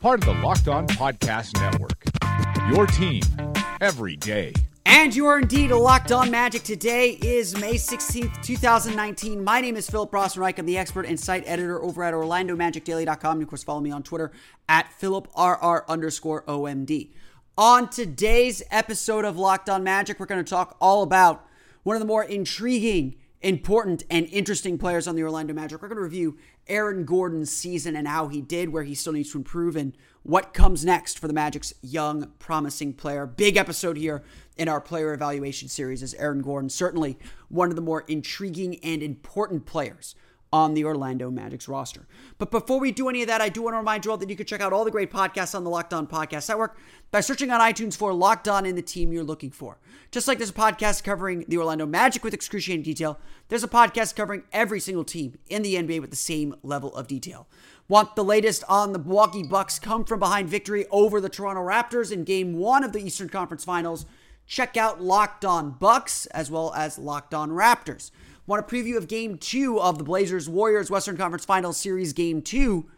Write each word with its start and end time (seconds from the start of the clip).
part 0.00 0.26
of 0.26 0.34
the 0.34 0.42
Locked 0.42 0.66
On 0.66 0.86
Podcast 0.86 1.60
Network. 1.60 2.04
Your 2.74 2.86
team 2.86 3.22
every 3.82 4.16
day. 4.16 4.54
And 4.86 5.14
you 5.14 5.26
are 5.26 5.40
indeed 5.40 5.72
a 5.72 5.76
Locked 5.76 6.10
On 6.10 6.30
Magic. 6.30 6.62
Today 6.62 7.18
is 7.20 7.54
May 7.60 7.74
16th, 7.74 8.42
2019. 8.42 9.44
My 9.44 9.60
name 9.60 9.76
is 9.76 9.90
Philip 9.90 10.10
Rossman-Reich. 10.10 10.58
I'm 10.58 10.64
the 10.64 10.78
expert 10.78 11.04
and 11.04 11.20
site 11.20 11.44
editor 11.46 11.82
over 11.82 12.02
at 12.02 12.14
OrlandoMagicDaily.com. 12.14 13.32
And 13.32 13.42
of 13.42 13.48
course, 13.50 13.62
follow 13.62 13.80
me 13.80 13.90
on 13.90 14.02
Twitter 14.02 14.32
at 14.70 14.90
PhilipRR 14.98 15.86
underscore 15.86 16.44
OMD. 16.44 17.10
On 17.58 17.86
today's 17.90 18.62
episode 18.70 19.26
of 19.26 19.36
Locked 19.36 19.68
On 19.68 19.84
Magic, 19.84 20.18
we're 20.18 20.24
going 20.24 20.42
to 20.42 20.50
talk 20.50 20.78
all 20.80 21.02
about 21.02 21.46
one 21.82 21.94
of 21.94 22.00
the 22.00 22.06
more 22.06 22.24
intriguing, 22.24 23.16
important, 23.42 24.04
and 24.08 24.26
interesting 24.28 24.78
players 24.78 25.06
on 25.06 25.14
the 25.14 25.22
Orlando 25.22 25.52
Magic. 25.52 25.82
We're 25.82 25.88
going 25.88 25.98
to 25.98 26.02
review 26.02 26.38
Aaron 26.70 27.04
Gordon's 27.04 27.50
season 27.50 27.96
and 27.96 28.08
how 28.08 28.28
he 28.28 28.40
did, 28.40 28.70
where 28.70 28.84
he 28.84 28.94
still 28.94 29.12
needs 29.12 29.32
to 29.32 29.38
improve, 29.38 29.76
and 29.76 29.94
what 30.22 30.54
comes 30.54 30.84
next 30.84 31.18
for 31.18 31.26
the 31.26 31.34
Magic's 31.34 31.74
young, 31.82 32.30
promising 32.38 32.94
player. 32.94 33.26
Big 33.26 33.56
episode 33.56 33.96
here 33.96 34.22
in 34.56 34.68
our 34.68 34.80
player 34.80 35.12
evaluation 35.12 35.68
series 35.68 36.02
is 36.02 36.14
Aaron 36.14 36.42
Gordon, 36.42 36.70
certainly 36.70 37.18
one 37.48 37.70
of 37.70 37.76
the 37.76 37.82
more 37.82 38.04
intriguing 38.06 38.78
and 38.82 39.02
important 39.02 39.66
players 39.66 40.14
on 40.52 40.74
the 40.74 40.84
Orlando 40.84 41.30
Magic's 41.30 41.68
roster. 41.68 42.06
But 42.38 42.50
before 42.50 42.80
we 42.80 42.90
do 42.90 43.08
any 43.08 43.22
of 43.22 43.28
that, 43.28 43.40
I 43.40 43.48
do 43.48 43.62
want 43.62 43.74
to 43.74 43.78
remind 43.78 44.04
you 44.04 44.10
all 44.10 44.16
that 44.16 44.28
you 44.28 44.36
can 44.36 44.46
check 44.46 44.60
out 44.60 44.72
all 44.72 44.84
the 44.84 44.90
great 44.90 45.10
podcasts 45.10 45.54
on 45.54 45.64
the 45.64 45.70
Locked 45.70 45.94
On 45.94 46.06
Podcast 46.06 46.48
Network 46.48 46.76
by 47.10 47.20
searching 47.20 47.50
on 47.50 47.60
iTunes 47.60 47.96
for 47.96 48.12
Locked 48.12 48.46
On 48.48 48.64
in 48.64 48.76
the 48.76 48.82
team 48.82 49.12
you're 49.12 49.24
looking 49.24 49.50
for. 49.50 49.78
Just 50.10 50.28
like 50.28 50.38
there's 50.38 50.50
a 50.50 50.54
podcast 50.54 51.04
covering 51.04 51.44
the 51.48 51.58
Orlando 51.58 51.86
Magic 51.86 52.22
with 52.22 52.34
excruciating 52.34 52.82
detail, 52.84 53.18
there's 53.48 53.64
a 53.64 53.68
podcast 53.68 54.14
covering 54.14 54.44
every 54.52 54.80
single 54.80 55.04
team 55.04 55.38
in 55.48 55.62
the 55.62 55.74
NBA 55.74 56.00
with 56.00 56.10
the 56.10 56.16
same 56.16 56.54
level 56.62 56.94
of 56.94 57.08
detail. 57.08 57.48
Want 57.88 58.14
the 58.14 58.24
latest 58.24 58.62
on 58.68 58.92
the 58.92 59.00
Milwaukee 59.00 59.42
Bucks 59.42 59.80
come 59.80 60.04
from 60.04 60.20
behind 60.20 60.48
victory 60.48 60.86
over 60.90 61.20
the 61.20 61.28
Toronto 61.28 61.62
Raptors 61.62 62.12
in 62.12 62.22
game 62.22 62.54
1 62.54 62.84
of 62.84 62.92
the 62.92 63.00
Eastern 63.00 63.28
Conference 63.28 63.64
Finals? 63.64 64.06
Check 64.46 64.76
out 64.76 65.00
Locked 65.00 65.44
On 65.44 65.72
Bucks 65.72 66.26
as 66.26 66.50
well 66.50 66.72
as 66.74 66.98
Locked 66.98 67.34
On 67.34 67.50
Raptors. 67.50 68.10
Want 68.46 68.64
a 68.64 68.68
preview 68.68 68.96
of 68.96 69.08
game 69.08 69.38
2 69.38 69.80
of 69.80 69.98
the 69.98 70.04
Blazers 70.04 70.48
Warriors 70.48 70.90
Western 70.90 71.16
Conference 71.16 71.44
Finals 71.44 71.76
Series 71.76 72.12
game 72.12 72.42
2? 72.42 72.88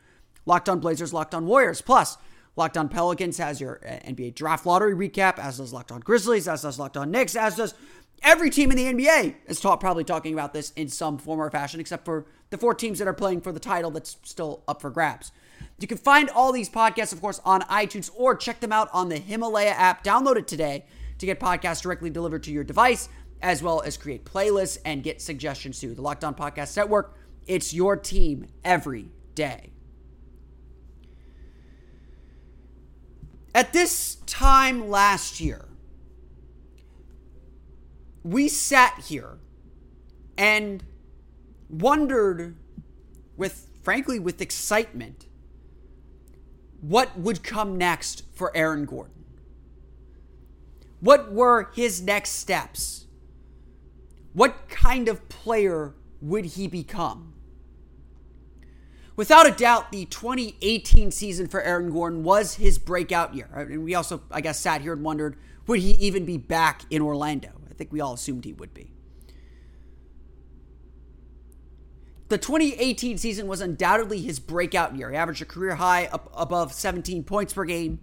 Locked 0.44 0.68
On 0.68 0.80
Blazers, 0.80 1.12
Locked 1.12 1.34
On 1.34 1.46
Warriors. 1.46 1.80
Plus, 1.80 2.16
Locked 2.56 2.76
On 2.76 2.88
Pelicans 2.88 3.38
has 3.38 3.60
your 3.60 3.80
uh, 3.86 4.08
NBA 4.08 4.34
draft 4.34 4.66
lottery 4.66 4.94
recap, 4.94 5.38
as 5.38 5.58
does 5.58 5.72
Locked 5.72 5.92
On 5.92 6.00
Grizzlies, 6.00 6.46
as 6.48 6.62
does 6.62 6.78
Locked 6.78 6.96
On 6.96 7.10
Knicks, 7.10 7.34
as 7.34 7.56
does 7.56 7.74
every 8.22 8.50
team 8.50 8.70
in 8.70 8.76
the 8.76 8.84
NBA 8.84 9.36
is 9.46 9.60
ta- 9.60 9.76
probably 9.76 10.04
talking 10.04 10.34
about 10.34 10.52
this 10.52 10.70
in 10.72 10.88
some 10.88 11.18
form 11.18 11.40
or 11.40 11.50
fashion, 11.50 11.80
except 11.80 12.04
for 12.04 12.26
the 12.50 12.58
four 12.58 12.74
teams 12.74 12.98
that 12.98 13.08
are 13.08 13.14
playing 13.14 13.40
for 13.40 13.52
the 13.52 13.60
title 13.60 13.90
that's 13.90 14.16
still 14.22 14.62
up 14.68 14.82
for 14.82 14.90
grabs. 14.90 15.32
You 15.78 15.88
can 15.88 15.98
find 15.98 16.28
all 16.30 16.52
these 16.52 16.68
podcasts, 16.68 17.12
of 17.12 17.20
course, 17.20 17.40
on 17.44 17.62
iTunes 17.62 18.10
or 18.14 18.36
check 18.36 18.60
them 18.60 18.72
out 18.72 18.88
on 18.92 19.08
the 19.08 19.18
Himalaya 19.18 19.70
app. 19.70 20.04
Download 20.04 20.36
it 20.36 20.46
today 20.46 20.84
to 21.18 21.26
get 21.26 21.40
podcasts 21.40 21.82
directly 21.82 22.10
delivered 22.10 22.42
to 22.44 22.52
your 22.52 22.64
device, 22.64 23.08
as 23.40 23.62
well 23.62 23.80
as 23.80 23.96
create 23.96 24.24
playlists 24.24 24.78
and 24.84 25.02
get 25.02 25.20
suggestions 25.20 25.80
too. 25.80 25.94
The 25.94 26.02
Locked 26.02 26.24
On 26.24 26.34
Podcast 26.34 26.76
Network, 26.76 27.16
it's 27.46 27.72
your 27.72 27.96
team 27.96 28.46
every 28.64 29.10
day. 29.34 29.72
At 33.54 33.72
this 33.72 34.16
time 34.26 34.88
last 34.88 35.40
year, 35.40 35.68
we 38.22 38.48
sat 38.48 39.04
here 39.08 39.38
and 40.38 40.82
wondered 41.68 42.56
with 43.36 43.68
frankly 43.82 44.18
with 44.18 44.40
excitement 44.40 45.26
what 46.80 47.18
would 47.18 47.42
come 47.42 47.76
next 47.76 48.24
for 48.32 48.56
Aaron 48.56 48.86
Gordon. 48.86 49.24
What 51.00 51.32
were 51.32 51.70
his 51.74 52.00
next 52.00 52.30
steps? 52.30 53.06
What 54.32 54.68
kind 54.68 55.08
of 55.08 55.28
player 55.28 55.94
would 56.20 56.44
he 56.44 56.68
become? 56.68 57.34
Without 59.16 59.46
a 59.46 59.52
doubt, 59.52 59.92
the 59.92 60.04
2018 60.06 61.10
season 61.10 61.48
for 61.48 61.60
Aaron 61.62 61.90
Gordon 61.90 62.22
was 62.22 62.54
his 62.54 62.78
breakout 62.78 63.34
year. 63.34 63.48
And 63.54 63.84
we 63.84 63.94
also, 63.94 64.22
I 64.30 64.40
guess, 64.40 64.58
sat 64.58 64.80
here 64.80 64.92
and 64.92 65.02
wondered 65.02 65.36
would 65.66 65.80
he 65.80 65.92
even 65.92 66.24
be 66.24 66.38
back 66.38 66.82
in 66.90 67.02
Orlando? 67.02 67.50
I 67.70 67.74
think 67.74 67.92
we 67.92 68.00
all 68.00 68.14
assumed 68.14 68.44
he 68.44 68.52
would 68.52 68.74
be. 68.74 68.92
The 72.28 72.38
2018 72.38 73.18
season 73.18 73.46
was 73.46 73.60
undoubtedly 73.60 74.20
his 74.20 74.40
breakout 74.40 74.96
year. 74.96 75.10
He 75.10 75.16
averaged 75.16 75.42
a 75.42 75.44
career 75.44 75.74
high 75.76 76.08
above 76.34 76.72
17 76.72 77.24
points 77.24 77.52
per 77.52 77.64
game. 77.64 78.00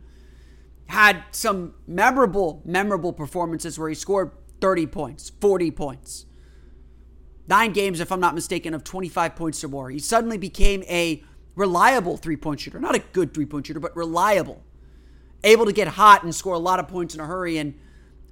Had 0.87 1.23
some 1.31 1.73
memorable, 1.87 2.61
memorable 2.63 3.11
performances 3.11 3.77
where 3.77 3.89
he 3.89 3.95
scored 3.95 4.31
30 4.61 4.87
points, 4.87 5.31
40 5.41 5.71
points 5.71 6.25
nine 7.49 7.73
games, 7.73 7.99
if 7.99 8.11
I'm 8.11 8.19
not 8.19 8.35
mistaken, 8.35 8.73
of 8.73 8.83
25 8.83 9.35
points 9.35 9.63
or 9.63 9.67
more. 9.67 9.89
He 9.89 9.99
suddenly 9.99 10.37
became 10.37 10.83
a 10.83 11.23
reliable 11.55 12.15
three 12.15 12.37
point 12.37 12.61
shooter. 12.61 12.79
Not 12.79 12.95
a 12.95 12.99
good 12.99 13.33
three 13.33 13.45
point 13.45 13.67
shooter, 13.67 13.79
but 13.79 13.95
reliable. 13.95 14.63
able 15.43 15.65
to 15.65 15.73
get 15.73 15.87
hot 15.87 16.23
and 16.23 16.35
score 16.35 16.53
a 16.53 16.59
lot 16.59 16.79
of 16.79 16.87
points 16.87 17.15
in 17.15 17.19
a 17.19 17.25
hurry, 17.25 17.57
and 17.57 17.73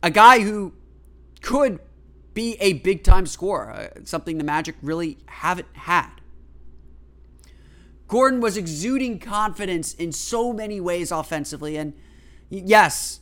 a 0.03 0.11
guy 0.11 0.39
who 0.41 0.73
could 1.41 1.79
be 2.33 2.55
a 2.59 2.73
big 2.73 3.03
time 3.03 3.25
scorer, 3.25 3.71
uh, 3.71 3.87
something 4.03 4.37
the 4.37 4.43
Magic 4.43 4.75
really 4.81 5.17
haven't 5.25 5.67
had. 5.73 6.09
Gordon 8.07 8.39
was 8.39 8.55
exuding 8.55 9.19
confidence 9.19 9.93
in 9.93 10.11
so 10.11 10.53
many 10.53 10.79
ways 10.79 11.11
offensively, 11.11 11.77
and 11.77 11.93
yes, 12.49 13.21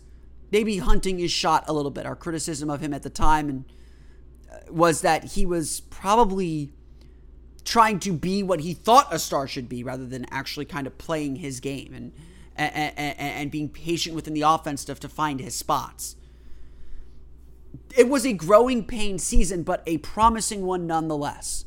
maybe 0.52 0.78
hunting 0.78 1.18
his 1.18 1.32
shot 1.32 1.64
a 1.68 1.74
little 1.74 1.92
bit. 1.92 2.06
Our 2.06 2.16
criticism 2.16 2.70
of 2.70 2.82
him 2.82 2.94
at 2.94 3.04
the 3.04 3.10
time 3.10 3.50
and 3.50 3.66
was 4.70 5.02
that 5.02 5.34
he 5.34 5.46
was 5.46 5.82
probably 5.82 6.72
trying 7.64 8.00
to 8.00 8.14
be 8.14 8.44
what 8.44 8.62
he 8.62 8.74
thought 8.74 9.14
a 9.14 9.20
star 9.20 9.48
should 9.48 9.68
be 9.68 9.84
rather 9.84 10.06
than 10.06 10.26
actually 10.30 10.66
kind 10.66 10.86
of 10.88 10.98
playing 10.98 11.38
his 11.38 11.60
game 11.60 11.94
and 11.94 12.14
and, 12.58 13.20
and, 13.20 13.52
being 13.52 13.68
patient 13.68 14.16
within 14.16 14.34
the 14.34 14.44
offense 14.44 14.80
stuff 14.80 14.98
to 15.02 15.10
find 15.10 15.42
his 15.42 15.54
spots. 15.54 16.16
It 17.98 18.08
was 18.08 18.26
a 18.26 18.32
growing 18.32 18.86
pain 18.86 19.20
season, 19.20 19.64
but 19.64 19.84
a 19.86 19.98
promising 19.98 20.66
one 20.66 20.88
nonetheless. 20.88 21.66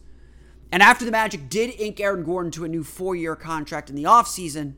And 0.73 0.83
after 0.83 1.05
the 1.05 1.11
Magic 1.11 1.51
did 1.51 1.79
ink 1.79 2.01
Aaron 2.01 2.25
Gordon 2.25 2.51
to 2.53 2.65
a 2.65 2.69
new 2.69 2.85
four 2.85 3.15
year 3.15 3.37
contract 3.37 3.91
in 3.91 3.97
the 3.97 4.05
offseason, 4.05 4.77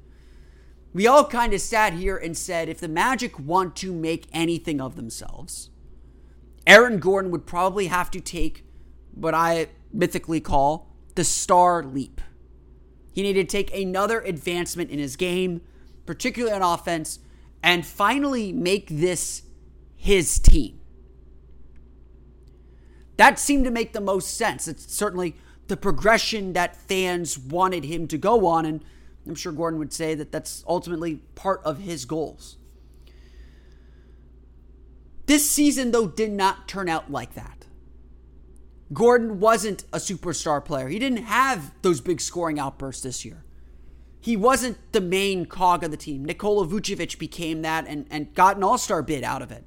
we 0.93 1.07
all 1.07 1.25
kind 1.25 1.55
of 1.55 1.61
sat 1.61 1.93
here 1.93 2.17
and 2.17 2.37
said 2.37 2.69
if 2.69 2.81
the 2.81 2.89
Magic 2.89 3.39
want 3.39 3.77
to 3.77 3.93
make 3.93 4.27
anything 4.33 4.81
of 4.81 4.97
themselves, 4.97 5.71
Aaron 6.71 7.01
Gordon 7.01 7.33
would 7.33 7.47
probably 7.47 7.89
have 7.89 8.13
to 8.13 8.21
take 8.21 8.65
what 9.11 9.35
I 9.35 9.67
mythically 9.93 10.39
call 10.39 10.95
the 11.17 11.25
star 11.25 11.83
leap. 11.83 12.21
He 13.11 13.23
needed 13.25 13.49
to 13.49 13.53
take 13.53 13.75
another 13.75 14.21
advancement 14.21 14.89
in 14.89 15.01
his 15.01 15.17
game, 15.17 15.63
particularly 16.07 16.55
on 16.55 16.63
offense, 16.63 17.19
and 17.61 17.85
finally 17.85 18.53
make 18.53 18.89
this 18.89 19.43
his 19.97 20.39
team. 20.39 20.79
That 23.17 23.41
seemed 23.41 23.65
to 23.65 23.73
make 23.73 23.93
the 23.93 24.01
most 24.01 24.37
sense. 24.37 24.69
It's 24.69 24.95
certainly 24.95 25.35
the 25.67 25.77
progression 25.77 26.53
that 26.53 26.77
fans 26.77 27.37
wanted 27.37 27.83
him 27.83 28.07
to 28.07 28.17
go 28.17 28.47
on, 28.47 28.65
and 28.65 28.85
I'm 29.27 29.35
sure 29.35 29.51
Gordon 29.51 29.81
would 29.81 29.93
say 29.93 30.15
that 30.15 30.31
that's 30.31 30.63
ultimately 30.69 31.17
part 31.35 31.63
of 31.65 31.81
his 31.81 32.05
goals. 32.05 32.59
This 35.31 35.49
season, 35.49 35.93
though, 35.93 36.09
did 36.09 36.33
not 36.33 36.67
turn 36.67 36.89
out 36.89 37.13
like 37.13 37.35
that. 37.35 37.67
Gordon 38.93 39.39
wasn't 39.39 39.85
a 39.93 39.99
superstar 39.99 40.65
player. 40.65 40.89
He 40.89 40.99
didn't 40.99 41.23
have 41.23 41.73
those 41.83 42.01
big 42.01 42.21
scoring 42.21 42.59
outbursts 42.59 43.05
this 43.05 43.25
year. 43.25 43.45
He 44.21 44.37
wasn't 44.37 44.79
the 44.91 45.01
main 45.01 45.47
cog 45.47 45.85
of 45.85 45.93
the 45.93 45.97
team. 45.97 46.25
Nikola 46.25 46.67
Vucevic 46.67 47.17
became 47.21 47.63
that 47.63 47.87
and, 47.87 48.07
and 48.11 48.35
got 48.35 48.57
an 48.57 48.65
all 48.65 48.77
star 48.77 49.05
bid 49.05 49.23
out 49.23 49.41
of 49.41 49.53
it. 49.53 49.63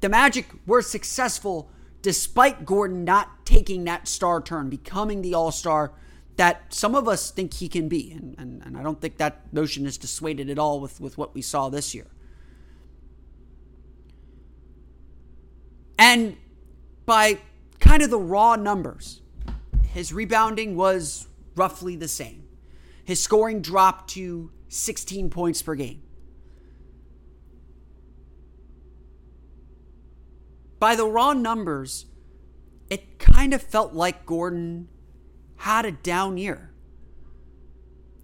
The 0.00 0.10
Magic 0.10 0.48
were 0.66 0.82
successful 0.82 1.70
despite 2.02 2.66
Gordon 2.66 3.02
not 3.02 3.46
taking 3.46 3.84
that 3.84 4.06
star 4.06 4.42
turn, 4.42 4.68
becoming 4.68 5.22
the 5.22 5.32
all 5.32 5.50
star 5.50 5.94
that 6.36 6.74
some 6.74 6.94
of 6.94 7.08
us 7.08 7.30
think 7.30 7.54
he 7.54 7.70
can 7.70 7.88
be. 7.88 8.12
And, 8.12 8.34
and, 8.36 8.62
and 8.66 8.76
I 8.76 8.82
don't 8.82 9.00
think 9.00 9.16
that 9.16 9.50
notion 9.50 9.86
is 9.86 9.96
dissuaded 9.96 10.50
at 10.50 10.58
all 10.58 10.78
with, 10.78 11.00
with 11.00 11.16
what 11.16 11.34
we 11.34 11.40
saw 11.40 11.70
this 11.70 11.94
year. 11.94 12.08
And 16.00 16.38
by 17.04 17.38
kind 17.78 18.02
of 18.02 18.10
the 18.10 18.18
raw 18.18 18.56
numbers. 18.56 19.20
His 19.92 20.12
rebounding 20.12 20.74
was 20.74 21.28
roughly 21.56 21.94
the 21.94 22.08
same. 22.08 22.44
His 23.04 23.22
scoring 23.22 23.60
dropped 23.60 24.08
to 24.10 24.50
16 24.68 25.28
points 25.28 25.60
per 25.60 25.74
game. 25.74 26.02
By 30.78 30.96
the 30.96 31.04
raw 31.04 31.34
numbers, 31.34 32.06
it 32.88 33.18
kind 33.18 33.52
of 33.52 33.60
felt 33.60 33.92
like 33.92 34.24
Gordon 34.24 34.88
had 35.56 35.84
a 35.84 35.92
down 35.92 36.38
year. 36.38 36.72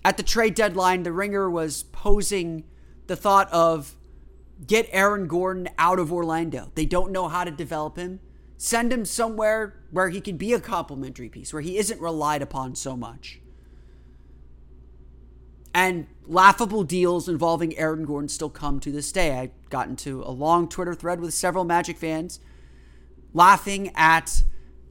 At 0.03 0.17
the 0.17 0.23
trade 0.23 0.55
deadline, 0.55 1.03
the 1.03 1.13
Ringer 1.13 1.51
was 1.51 1.83
posing 1.83 2.65
the 3.07 3.17
thought 3.17 3.53
of 3.53 3.97
get 4.65 4.89
Aaron 4.91 5.27
Gordon 5.27 5.69
out 5.79 5.99
of 5.99 6.13
Orlando. 6.13 6.71
They 6.75 6.87
don't 6.87 7.13
know 7.13 7.29
how 7.29 7.45
to 7.45 7.51
develop 7.51 7.97
him. 7.97 8.21
Send 8.57 8.93
him 8.93 9.05
somewhere 9.05 9.83
where 9.91 10.09
he 10.09 10.21
can 10.21 10.37
be 10.37 10.53
a 10.53 10.61
complementary 10.61 11.29
piece, 11.29 11.53
where 11.53 11.63
he 11.63 11.77
isn't 11.77 12.01
relied 12.01 12.41
upon 12.41 12.75
so 12.75 12.97
much. 12.97 13.41
And 15.75 16.07
laughable 16.25 16.85
deals 16.85 17.29
involving 17.29 17.77
Aaron 17.77 18.07
Gordon 18.07 18.31
still 18.31 18.49
come 18.49 18.81
to 18.81 18.91
this 18.91 19.13
day. 19.13 19.39
I 19.39 19.51
got 19.69 19.89
into 19.89 20.23
a 20.23 20.31
long 20.31 20.71
Twitter 20.71 20.95
thread 20.95 21.21
with 21.21 21.35
several 21.35 21.65
Magic 21.65 21.99
fans 21.99 22.41
laughing 23.35 23.93
at 23.95 24.43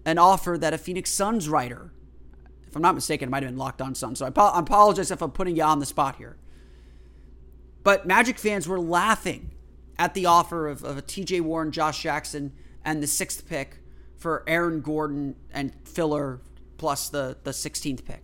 an 0.05 0.19
offer 0.19 0.59
that 0.59 0.75
a 0.75 0.77
Phoenix 0.77 1.09
Suns 1.09 1.49
writer, 1.49 1.91
if 2.67 2.75
I'm 2.75 2.83
not 2.83 2.93
mistaken, 2.93 3.29
it 3.29 3.31
might 3.31 3.41
have 3.41 3.51
been 3.51 3.57
Locked 3.57 3.81
On 3.81 3.95
Suns. 3.95 4.19
So 4.19 4.27
I 4.27 4.59
apologize 4.59 5.09
if 5.09 5.23
I'm 5.23 5.31
putting 5.31 5.55
you 5.55 5.63
on 5.63 5.79
the 5.79 5.87
spot 5.87 6.17
here. 6.17 6.37
But 7.83 8.05
Magic 8.05 8.37
fans 8.37 8.67
were 8.67 8.79
laughing 8.79 9.54
at 9.97 10.13
the 10.13 10.25
offer 10.25 10.67
of, 10.67 10.83
of 10.83 10.97
a 10.97 11.01
TJ 11.01 11.41
Warren, 11.41 11.71
Josh 11.71 12.01
Jackson, 12.01 12.53
and 12.83 13.01
the 13.01 13.07
sixth 13.07 13.47
pick 13.47 13.79
for 14.17 14.43
Aaron 14.47 14.81
Gordon 14.81 15.35
and 15.51 15.73
filler 15.85 16.41
plus 16.77 17.09
the, 17.09 17.37
the 17.43 17.51
16th 17.51 18.05
pick. 18.05 18.23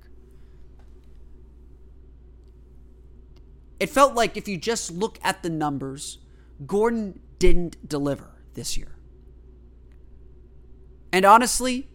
It 3.79 3.89
felt 3.89 4.13
like 4.13 4.37
if 4.37 4.47
you 4.47 4.57
just 4.57 4.91
look 4.91 5.19
at 5.23 5.41
the 5.41 5.49
numbers, 5.49 6.19
Gordon 6.67 7.19
didn't 7.39 7.87
deliver 7.87 8.31
this 8.53 8.77
year. 8.77 8.95
And 11.11 11.25
honestly, 11.25 11.89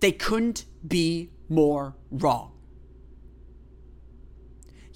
they 0.00 0.12
couldn't 0.12 0.64
be 0.86 1.30
more 1.48 1.94
wrong. 2.10 2.57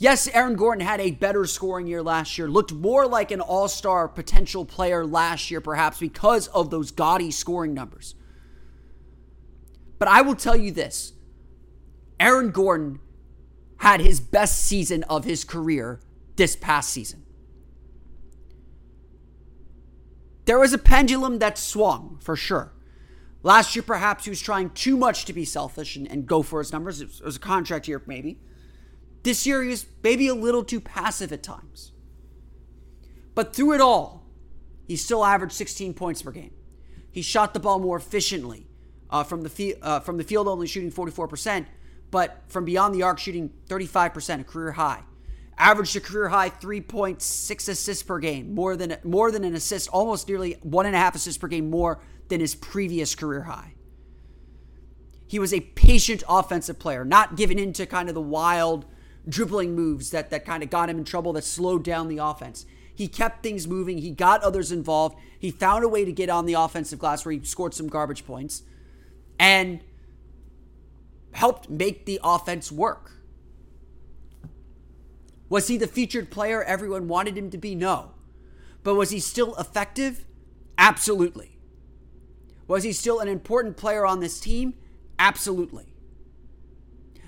Yes, 0.03 0.27
Aaron 0.27 0.57
Gordon 0.57 0.85
had 0.85 1.01
a 1.01 1.13
better 1.13 1.47
scoring 1.47 1.87
year 1.87 2.03
last 2.03 2.37
year, 2.37 2.49
looked 2.49 2.73
more 2.73 3.07
like 3.07 3.31
an 3.31 3.41
all 3.41 3.69
star 3.69 4.09
potential 4.09 4.65
player 4.65 5.07
last 5.07 5.49
year, 5.49 5.61
perhaps 5.61 6.01
because 6.01 6.49
of 6.49 6.71
those 6.71 6.91
gaudy 6.91 7.31
scoring 7.31 7.73
numbers. 7.73 8.17
But 10.01 10.09
I 10.09 10.23
will 10.23 10.35
tell 10.35 10.57
you 10.57 10.73
this 10.73 11.13
Aaron 12.19 12.51
Gordon 12.51 12.99
had 13.77 14.01
his 14.01 14.19
best 14.19 14.65
season 14.65 15.05
of 15.05 15.23
his 15.23 15.45
career 15.45 16.01
this 16.35 16.57
past 16.57 16.91
season. 16.91 17.23
There 20.47 20.59
was 20.59 20.73
a 20.73 20.79
pendulum 20.79 21.39
that 21.39 21.57
swung, 21.57 22.19
for 22.21 22.35
sure. 22.35 22.73
Last 23.45 23.77
year, 23.77 23.85
perhaps 23.85 24.25
he 24.25 24.31
was 24.31 24.41
trying 24.41 24.71
too 24.71 24.97
much 24.97 25.27
to 25.27 25.33
be 25.33 25.45
selfish 25.45 25.95
and, 25.95 26.11
and 26.11 26.27
go 26.27 26.43
for 26.43 26.59
his 26.59 26.73
numbers. 26.73 27.01
It 27.01 27.07
was, 27.07 27.21
it 27.21 27.25
was 27.25 27.37
a 27.37 27.39
contract 27.39 27.87
year, 27.87 28.03
maybe. 28.05 28.41
This 29.23 29.47
year, 29.47 29.63
he 29.63 29.69
was 29.69 29.87
maybe 30.03 30.29
a 30.29 30.35
little 30.35 30.65
too 30.65 30.81
passive 30.81 31.33
at 31.33 31.43
times. 31.43 31.93
But 33.35 33.55
through 33.55 33.75
it 33.75 33.81
all, 33.81 34.27
he 34.87 34.97
still 34.97 35.25
averaged 35.25 35.55
16 35.55 35.95
points 35.95 36.23
per 36.23 36.33
game. 36.33 36.53
He 37.11 37.23
shot 37.23 37.55
the 37.55 37.61
ball 37.61 37.79
more 37.79 37.97
efficiently 37.97 38.67
uh, 39.11 39.23
from 39.23 39.43
the 39.43 39.77
uh, 39.83 40.01
from 40.01 40.17
the 40.17 40.25
field, 40.25 40.49
only 40.49 40.67
shooting 40.67 40.91
44%, 40.91 41.67
but 42.11 42.43
from 42.49 42.65
beyond 42.65 42.95
the 42.95 43.03
arc, 43.03 43.19
shooting 43.19 43.51
35%, 43.69 44.41
a 44.41 44.45
career 44.45 44.73
high. 44.73 45.03
Averaged 45.59 45.95
a 45.97 46.01
career 46.01 46.31
high 46.31 46.49
3.6 46.49 47.69
assists 47.69 48.03
per 48.03 48.19
game, 48.19 48.55
more 48.55 48.77
than 48.77 48.97
more 49.05 49.31
than 49.31 49.45
an 49.45 49.55
assist, 49.55 49.89
almost 49.91 50.27
nearly 50.27 50.57
one 50.63 50.87
and 50.87 50.97
a 50.97 50.99
half 50.99 51.15
assists 51.15 51.39
per 51.39 51.49
game 51.49 51.71
more 51.71 52.01
than 52.29 52.41
his 52.41 52.55
previous 52.55 53.15
career 53.15 53.43
high. 53.43 53.75
He 55.27 55.39
was 55.39 55.53
a 55.53 55.61
patient 55.61 56.23
offensive 56.29 56.79
player, 56.79 57.05
not 57.05 57.37
giving 57.37 57.59
in 57.59 57.73
to 57.75 57.87
kind 57.87 58.09
of 58.09 58.15
the 58.15 58.21
wild 58.21 58.87
dribbling 59.29 59.75
moves 59.75 60.11
that, 60.11 60.31
that 60.31 60.45
kind 60.45 60.63
of 60.63 60.71
got 60.71 60.91
him 60.91 60.99
in 60.99 61.05
trouble, 61.05 61.33
that 61.35 61.45
slowed 61.45 61.85
down 61.85 62.09
the 62.09 62.19
offense. 62.19 62.67
He 62.95 63.09
kept 63.09 63.43
things 63.43 63.67
moving. 63.67 63.99
He 63.99 64.11
got 64.11 64.43
others 64.43 64.71
involved. 64.71 65.17
He 65.39 65.51
found 65.51 65.85
a 65.85 65.89
way 65.89 66.05
to 66.05 66.13
get 66.13 66.29
on 66.29 66.47
the 66.47 66.55
offensive 66.55 66.99
glass 66.99 67.25
where 67.25 67.33
he 67.33 67.43
scored 67.45 67.75
some 67.75 67.89
garbage 67.89 68.27
points 68.27 68.63
and 69.39 69.81
helped 71.33 71.71
make 71.71 72.05
the 72.05 72.21
offense 72.23 72.71
work. 72.71 73.13
Was 75.49 75.69
he 75.69 75.77
the 75.77 75.87
featured 75.87 76.31
player 76.31 76.63
everyone 76.63 77.09
wanted 77.09 77.37
him 77.37 77.51
to 77.51 77.59
be? 77.59 77.75
No. 77.75 78.13
But 78.83 78.95
was 78.95 79.11
he 79.11 79.21
still 79.21 79.55
effective? 79.57 80.25
Absolutely. 80.79 81.59
Was 82.67 82.85
he 82.85 82.93
still 82.93 83.21
an 83.21 83.29
important 83.29 83.77
player 83.77 84.07
on 84.07 84.21
this 84.21 84.41
team? 84.41 84.75
Absolutely. 85.19 85.95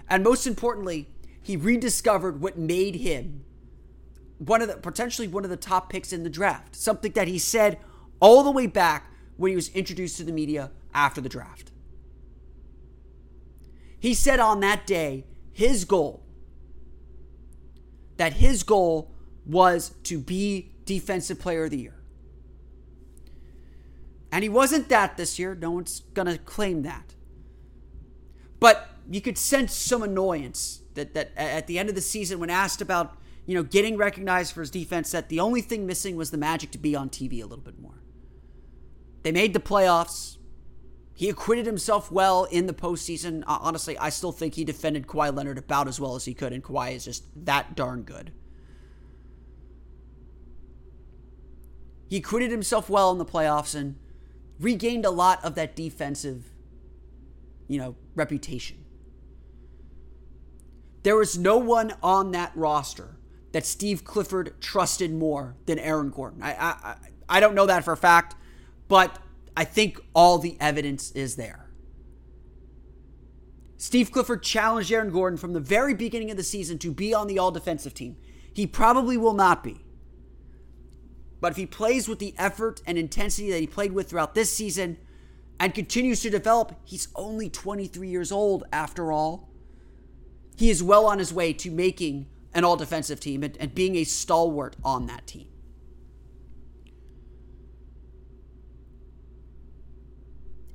And 0.09 0.23
most 0.25 0.47
importantly, 0.47 1.09
he 1.45 1.57
rediscovered 1.57 2.41
what 2.41 2.59
made 2.59 2.97
him 2.97 3.45
one 4.39 4.63
of 4.63 4.69
the 4.69 4.77
potentially 4.77 5.29
one 5.29 5.45
of 5.45 5.51
the 5.51 5.57
top 5.57 5.91
picks 5.91 6.13
in 6.13 6.23
the 6.25 6.31
draft. 6.31 6.75
Something 6.75 7.13
that 7.13 7.29
he 7.29 7.39
said 7.39 7.79
all 8.19 8.43
the 8.43 8.51
way 8.51 8.67
back 8.67 9.13
when 9.37 9.51
he 9.51 9.57
was 9.57 9.69
introduced 9.69 10.17
to 10.17 10.25
the 10.25 10.33
media 10.33 10.71
after 10.93 11.21
the 11.21 11.29
draft. 11.29 11.71
He 13.99 14.15
said 14.15 14.41
on 14.41 14.61
that 14.61 14.87
day 14.87 15.27
his 15.53 15.85
goal 15.85 16.23
that 18.17 18.35
his 18.35 18.63
goal 18.63 19.13
was 19.45 19.91
to 20.05 20.19
be 20.19 20.73
Defensive 20.87 21.39
Player 21.39 21.65
of 21.65 21.71
the 21.71 21.79
Year. 21.79 22.01
And 24.33 24.43
he 24.43 24.49
wasn't 24.49 24.89
that 24.89 25.17
this 25.17 25.39
year. 25.39 25.55
No 25.55 25.71
one's 25.71 26.01
going 26.13 26.27
to 26.27 26.39
claim 26.39 26.83
that. 26.83 27.15
But 28.59 28.94
you 29.15 29.21
could 29.21 29.39
sense 29.39 29.73
some 29.73 30.03
annoyance 30.03 30.81
that, 30.95 31.15
that 31.15 31.31
at 31.37 31.69
the 31.69 31.79
end 31.79 31.89
of 31.89 31.95
the 31.95 32.01
season, 32.01 32.41
when 32.41 32.51
asked 32.51 32.81
about 32.81 33.17
you 33.47 33.55
know 33.55 33.63
getting 33.63 33.97
recognized 33.97 34.53
for 34.53 34.61
his 34.61 34.73
defense, 34.73 35.13
that 35.13 35.29
the 35.29 35.39
only 35.39 35.61
thing 35.61 35.87
missing 35.87 36.17
was 36.17 36.33
the 36.33 36.37
magic 36.37 36.73
to 36.73 36.79
be 36.79 36.97
on 36.97 37.09
TV 37.09 37.35
a 37.41 37.47
little 37.47 37.63
bit 37.65 37.79
more. 37.79 38.03
They 39.23 39.31
made 39.31 39.53
the 39.53 39.61
playoffs. 39.61 40.39
He 41.15 41.29
acquitted 41.29 41.65
himself 41.65 42.11
well 42.11 42.43
in 42.47 42.67
the 42.67 42.75
postseason. 42.75 43.45
honestly, 43.47 43.97
I 43.99 44.09
still 44.09 44.33
think 44.33 44.55
he 44.55 44.65
defended 44.65 45.07
Kawhi 45.07 45.33
Leonard 45.33 45.59
about 45.59 45.87
as 45.87 46.01
well 46.01 46.17
as 46.17 46.25
he 46.25 46.35
could, 46.35 46.53
and 46.53 46.65
Kawhi 46.65 46.97
is 46.97 47.05
just 47.05 47.23
that 47.45 47.77
darn 47.77 48.03
good. 48.03 48.33
He 52.09 52.17
acquitted 52.17 52.51
himself 52.51 52.91
well 52.91 53.13
in 53.13 53.19
the 53.19 53.25
playoffs 53.25 53.77
and 53.77 53.95
regained 54.59 55.05
a 55.05 55.11
lot 55.11 55.45
of 55.45 55.55
that 55.55 55.77
defensive, 55.77 56.51
you 57.69 57.79
know, 57.79 57.95
reputation. 58.17 58.84
There 61.05 61.17
was 61.17 61.39
no 61.39 61.59
one 61.59 61.95
on 62.03 62.33
that 62.33 62.51
roster 62.57 63.17
that 63.53 63.65
Steve 63.65 64.05
Clifford 64.05 64.61
trusted 64.61 65.13
more 65.13 65.55
than 65.67 65.79
Aaron 65.79 66.11
Gordon. 66.11 66.43
I 66.43 66.53
I 66.55 66.97
I 67.29 67.41
don't 67.41 67.55
know 67.55 67.67
that 67.67 67.85
for 67.85 67.93
a 67.93 67.97
fact, 67.97 68.35
but 68.89 69.19
I 69.57 69.65
think 69.65 70.01
all 70.15 70.39
the 70.39 70.57
evidence 70.61 71.13
is 71.13 71.37
there. 71.37 71.71
Steve 73.77 74.11
Clifford 74.11 74.43
challenged 74.43 74.91
Aaron 74.91 75.11
Gordon 75.11 75.37
from 75.37 75.53
the 75.53 75.61
very 75.61 75.95
beginning 75.95 76.31
of 76.31 76.39
the 76.39 76.43
season 76.43 76.79
to 76.79 76.91
be 76.91 77.13
on 77.13 77.27
the 77.27 77.39
all 77.39 77.51
defensive 77.51 77.93
team. 77.93 78.17
He 78.53 78.67
probably 78.67 79.19
will 79.19 79.35
not 79.35 79.63
be. 79.63 79.85
But 81.39 81.53
if 81.53 81.59
he 81.59 81.67
plays 81.67 82.09
with 82.09 82.19
the 82.19 82.35
effort 82.39 82.81
and 82.87 82.97
intensity 82.97 83.51
that 83.51 83.61
he 83.61 83.67
played 83.67 83.93
with 83.93 84.09
throughout 84.09 84.35
this 84.35 84.57
season 84.57 84.97
and 85.61 85.75
continues 85.75 86.23
to 86.23 86.31
develop, 86.31 86.81
he's 86.85 87.09
only 87.15 87.51
23 87.51 88.09
years 88.09 88.33
old 88.33 88.65
after 88.73 89.13
all. 89.13 89.51
He 90.57 90.71
is 90.71 90.83
well 90.83 91.07
on 91.07 91.19
his 91.19 91.33
way 91.33 91.53
to 91.55 91.71
making 91.71 92.27
an 92.53 92.65
all 92.65 92.77
defensive 92.77 93.21
team 93.21 93.43
and, 93.43 93.57
and 93.59 93.75
being 93.75 93.97
a 93.97 94.05
stalwart 94.05 94.77
on 94.85 95.07
that 95.07 95.27
team. 95.27 95.49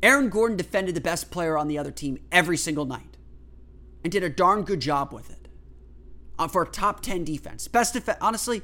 Aaron 0.02 0.30
Gordon 0.30 0.58
defended 0.58 0.96
the 0.96 1.02
best 1.02 1.30
player 1.30 1.58
on 1.58 1.68
the 1.68 1.78
other 1.78 1.92
team 1.92 2.20
every 2.32 2.58
single 2.58 2.86
night 2.86 3.18
and 4.04 4.12
did 4.12 4.24
a 4.24 4.30
darn 4.30 4.64
good 4.64 4.80
job 4.80 5.14
with 5.14 5.30
it 5.30 5.50
uh, 6.38 6.48
for 6.48 6.64
a 6.64 6.68
top 6.68 7.02
10 7.02 7.26
defense. 7.26 7.68
Best 7.68 7.94
defense, 7.94 8.18
honestly, 8.22 8.62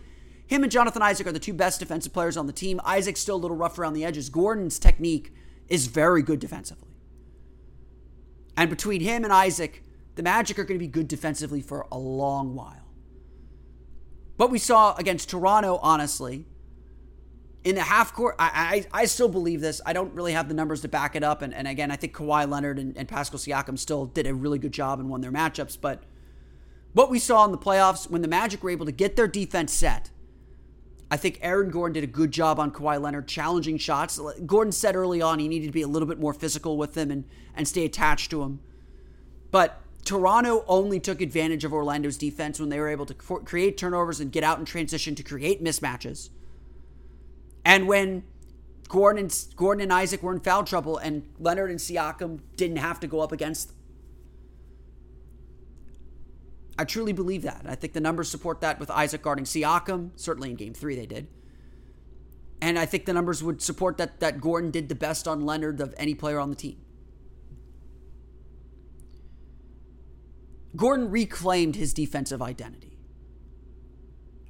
him 0.47 0.63
and 0.63 0.71
Jonathan 0.71 1.01
Isaac 1.01 1.27
are 1.27 1.31
the 1.31 1.39
two 1.39 1.53
best 1.53 1.79
defensive 1.79 2.13
players 2.13 2.37
on 2.37 2.47
the 2.47 2.53
team. 2.53 2.79
Isaac's 2.85 3.19
still 3.19 3.35
a 3.35 3.37
little 3.37 3.57
rough 3.57 3.77
around 3.77 3.93
the 3.93 4.05
edges. 4.05 4.29
Gordon's 4.29 4.79
technique 4.79 5.33
is 5.67 5.87
very 5.87 6.21
good 6.21 6.39
defensively. 6.39 6.93
And 8.55 8.69
between 8.69 9.01
him 9.01 9.23
and 9.23 9.33
Isaac, 9.33 9.83
the 10.15 10.23
Magic 10.23 10.57
are 10.57 10.63
going 10.63 10.79
to 10.79 10.83
be 10.83 10.87
good 10.87 11.07
defensively 11.07 11.61
for 11.61 11.87
a 11.91 11.97
long 11.97 12.55
while. 12.55 12.85
What 14.37 14.51
we 14.51 14.59
saw 14.59 14.95
against 14.95 15.29
Toronto, 15.29 15.79
honestly, 15.81 16.45
in 17.63 17.75
the 17.75 17.81
half 17.81 18.13
court, 18.13 18.35
I, 18.37 18.85
I, 18.93 19.01
I 19.01 19.05
still 19.05 19.29
believe 19.29 19.61
this. 19.61 19.81
I 19.85 19.93
don't 19.93 20.13
really 20.13 20.33
have 20.33 20.47
the 20.47 20.53
numbers 20.53 20.81
to 20.81 20.87
back 20.87 21.15
it 21.15 21.23
up. 21.23 21.41
And, 21.41 21.53
and 21.53 21.67
again, 21.67 21.89
I 21.89 21.95
think 21.95 22.13
Kawhi 22.13 22.49
Leonard 22.49 22.77
and, 22.77 22.95
and 22.97 23.07
Pascal 23.07 23.39
Siakam 23.39 23.79
still 23.79 24.05
did 24.05 24.27
a 24.27 24.33
really 24.33 24.59
good 24.59 24.71
job 24.71 24.99
and 24.99 25.09
won 25.09 25.21
their 25.21 25.31
matchups. 25.31 25.77
But 25.79 26.03
what 26.93 27.09
we 27.09 27.17
saw 27.17 27.43
in 27.45 27.51
the 27.51 27.57
playoffs, 27.57 28.09
when 28.09 28.21
the 28.21 28.27
Magic 28.27 28.63
were 28.63 28.69
able 28.69 28.85
to 28.85 28.91
get 28.91 29.15
their 29.15 29.27
defense 29.27 29.73
set, 29.73 30.11
I 31.09 31.17
think 31.17 31.39
Aaron 31.41 31.69
Gordon 31.69 31.93
did 31.93 32.03
a 32.03 32.11
good 32.11 32.31
job 32.31 32.59
on 32.59 32.71
Kawhi 32.71 33.01
Leonard 33.01 33.27
challenging 33.27 33.77
shots. 33.77 34.19
Gordon 34.45 34.71
said 34.71 34.95
early 34.95 35.21
on 35.21 35.39
he 35.39 35.47
needed 35.47 35.67
to 35.67 35.73
be 35.73 35.81
a 35.81 35.87
little 35.87 36.07
bit 36.07 36.19
more 36.19 36.33
physical 36.33 36.77
with 36.77 36.95
him 36.95 37.09
and, 37.09 37.25
and 37.55 37.67
stay 37.67 37.85
attached 37.85 38.31
to 38.31 38.43
him. 38.43 38.59
But 39.49 39.81
Toronto 40.05 40.63
only 40.67 40.99
took 40.99 41.19
advantage 41.19 41.65
of 41.65 41.73
Orlando's 41.73 42.15
defense 42.15 42.59
when 42.59 42.69
they 42.69 42.79
were 42.79 42.87
able 42.87 43.07
to 43.07 43.13
create 43.13 43.75
turnovers 43.77 44.19
and 44.19 44.31
get 44.31 44.43
out 44.43 44.59
in 44.59 44.65
transition 44.65 45.15
to 45.15 45.23
create 45.23 45.63
mismatches. 45.63 46.29
And 47.65 47.87
when 47.87 48.23
Gordon 48.87 49.23
and, 49.23 49.45
Gordon 49.55 49.81
and 49.81 49.91
Isaac 49.91 50.21
were 50.21 50.31
in 50.31 50.39
foul 50.39 50.63
trouble 50.63 50.97
and 50.97 51.27
Leonard 51.39 51.71
and 51.71 51.79
Siakam 51.79 52.39
didn't 52.55 52.77
have 52.77 52.99
to 52.99 53.07
go 53.07 53.19
up 53.19 53.31
against 53.31 53.69
them. 53.69 53.77
I 56.77 56.83
truly 56.83 57.13
believe 57.13 57.41
that. 57.41 57.65
I 57.67 57.73
think 57.73 57.93
the 57.93 58.01
numbers 58.01 58.29
support 58.29 58.61
that 58.61 58.79
with 58.79 58.91
Isaac 58.91 59.23
guarding 59.23 59.45
Siakam. 59.45 60.11
Certainly 60.17 60.51
in 60.51 60.55
game 60.55 60.73
three, 60.73 60.95
they 60.95 61.07
did. 61.07 61.27
And 62.61 62.77
I 62.77 62.85
think 62.85 63.05
the 63.05 63.13
numbers 63.13 63.41
would 63.41 63.61
support 63.61 63.97
that, 63.97 64.19
that 64.19 64.39
Gordon 64.39 64.71
did 64.71 64.89
the 64.89 64.95
best 64.95 65.27
on 65.27 65.45
Leonard 65.45 65.81
of 65.81 65.95
any 65.97 66.13
player 66.13 66.39
on 66.39 66.49
the 66.49 66.55
team. 66.55 66.77
Gordon 70.75 71.09
reclaimed 71.09 71.75
his 71.75 71.93
defensive 71.93 72.41
identity. 72.41 72.97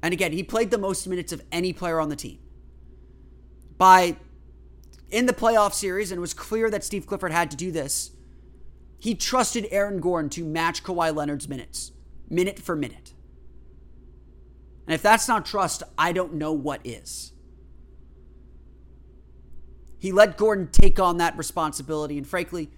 And 0.02 0.12
again, 0.12 0.32
he 0.32 0.42
played 0.42 0.70
the 0.70 0.78
most 0.78 1.06
minutes 1.06 1.32
of 1.32 1.42
any 1.50 1.72
player 1.72 2.00
on 2.00 2.08
the 2.08 2.16
team. 2.16 2.38
By 3.78 4.16
in 5.10 5.26
the 5.26 5.32
playoff 5.32 5.72
series, 5.72 6.10
and 6.10 6.18
it 6.18 6.20
was 6.20 6.34
clear 6.34 6.70
that 6.70 6.84
Steve 6.84 7.06
Clifford 7.06 7.32
had 7.32 7.50
to 7.50 7.56
do 7.56 7.70
this, 7.70 8.10
he 8.98 9.14
trusted 9.14 9.66
Aaron 9.70 10.00
Gordon 10.00 10.30
to 10.30 10.44
match 10.44 10.82
Kawhi 10.82 11.14
Leonard's 11.14 11.48
minutes 11.48 11.92
minute 12.28 12.58
for 12.58 12.74
minute. 12.74 13.12
And 14.86 14.94
if 14.94 15.02
that's 15.02 15.28
not 15.28 15.44
trust, 15.46 15.82
I 15.98 16.12
don't 16.12 16.34
know 16.34 16.52
what 16.52 16.80
is. 16.84 17.32
He 19.98 20.12
let 20.12 20.36
Gordon 20.36 20.68
take 20.70 21.00
on 21.00 21.18
that 21.18 21.36
responsibility. 21.36 22.16
And 22.16 22.26
frankly, 22.26 22.70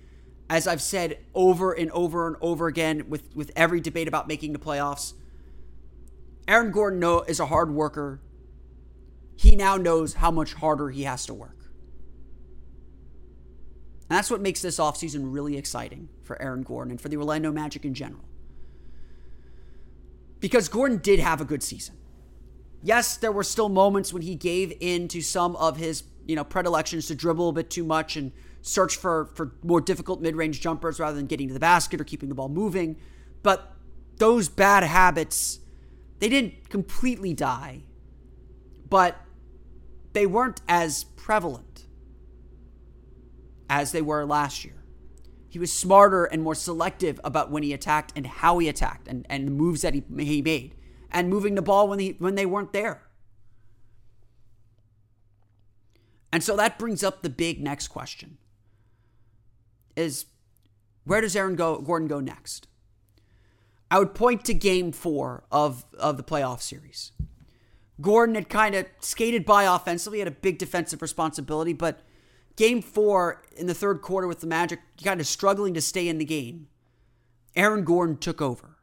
as 0.51 0.67
I've 0.67 0.83
said 0.83 1.19
over 1.35 1.73
and 1.73 1.91
over 1.91 2.27
and 2.27 2.37
over 2.41 2.67
again 2.67 3.09
with, 3.09 3.35
with 3.35 3.51
every 3.55 3.81
debate 3.81 4.09
about 4.09 4.29
making 4.29 4.53
the 4.53 4.59
playoffs, 4.59 5.15
Aaron 6.47 6.71
Gordon 6.71 7.03
is 7.27 7.41
a 7.41 7.47
hard 7.47 7.71
worker. 7.71 8.21
He 9.37 9.55
now 9.55 9.77
knows 9.77 10.15
how 10.15 10.31
much 10.31 10.55
harder 10.55 10.91
he 10.91 11.03
has 11.05 11.27
to 11.27 11.35
work. 11.35 11.57
And 14.09 14.17
that's 14.17 14.31
what 14.31 14.41
makes 14.41 14.63
this 14.63 14.79
offseason 14.79 15.33
really 15.33 15.59
exciting 15.59 16.09
for 16.23 16.41
Aaron 16.41 16.63
Gordon 16.63 16.93
and 16.93 17.01
for 17.01 17.11
the 17.11 17.19
Orlando 17.19 17.53
Magic 17.53 17.85
in 17.85 17.93
general 17.93 18.25
because 20.41 20.69
Gordon 20.69 20.99
did 20.99 21.19
have 21.19 21.41
a 21.41 21.45
good 21.45 21.63
season. 21.63 21.97
Yes, 22.83 23.17
there 23.17 23.33
were 23.33 23.45
still 23.45 23.69
moments 23.69 24.13
when 24.13 24.23
he 24.23 24.37
gave 24.37 24.73
in 24.81 25.09
to 25.09 25.21
some 25.21 25.57
of 25.57 25.77
his, 25.77 26.05
you 26.29 26.37
know, 26.37 26.45
predilections 26.45 27.09
to 27.09 27.15
dribble 27.17 27.49
a 27.49 27.53
bit 27.53 27.71
too 27.71 27.83
much 27.83 28.17
and 28.17 28.31
search 28.61 28.97
for 28.97 29.31
for 29.35 29.55
more 29.63 29.81
difficult 29.81 30.21
mid-range 30.21 30.61
jumpers 30.61 31.01
rather 31.01 31.17
than 31.17 31.27
getting 31.27 31.49
to 31.49 31.55
the 31.55 31.61
basket 31.61 32.01
or 32.01 32.05
keeping 32.05 32.29
the 32.29 32.35
ball 32.35 32.49
moving. 32.49 32.97
But 33.43 33.75
those 34.19 34.49
bad 34.49 34.83
habits, 34.83 35.61
they 36.21 36.29
didn't 36.29 36.69
completely 36.69 37.35
die, 37.35 37.83
but 38.89 39.17
they 40.13 40.27
weren't 40.27 40.61
as 40.69 41.05
prevalent 41.05 41.87
as 43.71 43.93
they 43.93 44.03
were 44.03 44.25
last 44.25 44.65
year. 44.65 44.85
He 45.49 45.59
was 45.59 45.73
smarter 45.73 46.27
and 46.27 46.43
more 46.43 46.55
selective 46.55 47.21
about 47.25 47.51
when 47.51 47.63
he 47.63 47.73
attacked 47.73 48.13
and 48.15 48.27
how 48.27 48.59
he 48.59 48.69
attacked 48.69 49.09
and, 49.09 49.27
and 49.31 49.47
the 49.47 49.51
moves 49.51 49.81
that 49.83 49.95
he, 49.95 50.03
he 50.19 50.43
made 50.43 50.75
and 51.11 51.31
moving 51.31 51.55
the 51.55 51.63
ball 51.63 51.89
when, 51.89 51.99
he, 51.99 52.17
when 52.19 52.35
they 52.35 52.45
weren't 52.45 52.73
there. 52.73 53.08
And 56.33 56.43
so 56.43 56.57
that 56.57 56.79
brings 56.79 57.03
up 57.03 57.23
the 57.23 57.31
big 57.31 57.63
next 57.63 57.89
question 57.89 58.39
is 59.97 60.27
where 61.05 61.21
does 61.21 61.35
Aaron 61.35 61.57
go, 61.57 61.79
Gordon 61.81 62.07
go 62.07 62.21
next? 62.21 62.69
I 63.91 63.99
would 63.99 64.15
point 64.15 64.45
to 64.45 64.55
game 64.55 64.93
four 64.93 65.45
of, 65.51 65.87
of 65.99 66.17
the 66.17 66.23
playoff 66.23 66.61
series. 66.61 67.13
Gordon 68.01 68.35
had 68.35 68.49
kind 68.49 68.75
of 68.75 68.87
skated 69.01 69.45
by 69.45 69.65
offensively, 69.65 70.19
had 70.21 70.29
a 70.29 70.33
big 70.33 70.59
defensive 70.59 71.03
responsibility, 71.03 71.73
but 71.73 72.03
Game 72.59 72.83
four 72.83 73.41
in 73.57 73.69
the 73.69 73.75
third 73.75 74.03
quarter 74.03 74.27
with 74.27 74.41
the 74.41 74.47
Magic 74.49 74.81
kind 75.05 75.21
of 75.21 75.29
struggling 75.29 75.75
to 75.75 75.81
stay 75.81 76.09
in 76.09 76.19
the 76.19 76.25
game. 76.25 76.67
Aaron 77.55 77.85
Gordon 77.85 78.17
took 78.17 78.43
over. 78.43 78.79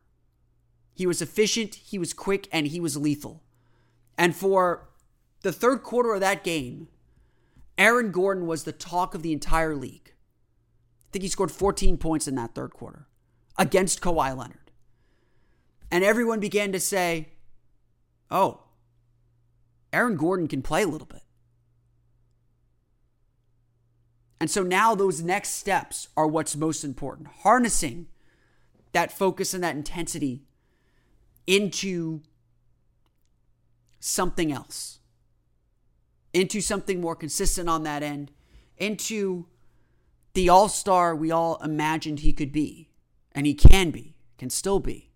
He 0.93 1.05
was 1.05 1.21
efficient, 1.21 1.75
he 1.75 1.99
was 1.99 2.13
quick, 2.13 2.47
and 2.53 2.67
he 2.67 2.79
was 2.79 2.95
lethal. 2.95 3.43
And 4.17 4.33
for 4.33 4.87
the 5.41 5.51
third 5.51 5.83
quarter 5.83 6.13
of 6.13 6.21
that 6.21 6.41
game, 6.41 6.87
Aaron 7.77 8.11
Gordon 8.11 8.47
was 8.47 8.63
the 8.63 8.71
talk 8.71 9.15
of 9.15 9.21
the 9.21 9.33
entire 9.33 9.75
league. 9.75 10.13
I 10.13 11.07
think 11.11 11.23
he 11.23 11.29
scored 11.29 11.51
14 11.51 11.97
points 11.97 12.27
in 12.27 12.35
that 12.35 12.55
third 12.55 12.73
quarter 12.73 13.07
against 13.57 14.01
Kawhi 14.01 14.35
Leonard. 14.35 14.71
And 15.91 16.03
everyone 16.03 16.39
began 16.39 16.71
to 16.71 16.79
say, 16.79 17.29
oh, 18.31 18.63
Aaron 19.93 20.17
Gordon 20.17 20.47
can 20.47 20.61
play 20.61 20.83
a 20.83 20.87
little 20.87 21.07
bit. 21.07 21.21
And 24.39 24.49
so 24.49 24.63
now 24.63 24.93
those 24.95 25.21
next 25.21 25.51
steps 25.51 26.09
are 26.17 26.27
what's 26.27 26.55
most 26.55 26.83
important. 26.83 27.29
Harnessing 27.43 28.07
that 28.91 29.11
focus 29.11 29.53
and 29.53 29.63
that 29.63 29.75
intensity 29.75 30.43
into 31.47 32.21
something 33.99 34.51
else, 34.51 34.99
into 36.35 36.59
something 36.59 36.99
more 36.99 37.15
consistent 37.15 37.69
on 37.69 37.83
that 37.83 38.03
end, 38.03 38.29
into 38.77 39.45
the 40.33 40.49
all 40.49 40.67
star 40.67 41.15
we 41.15 41.31
all 41.31 41.55
imagined 41.63 42.19
he 42.19 42.33
could 42.33 42.51
be, 42.51 42.89
and 43.31 43.47
he 43.47 43.53
can 43.53 43.89
be, 43.89 44.17
can 44.37 44.49
still 44.49 44.81
be. 44.81 45.09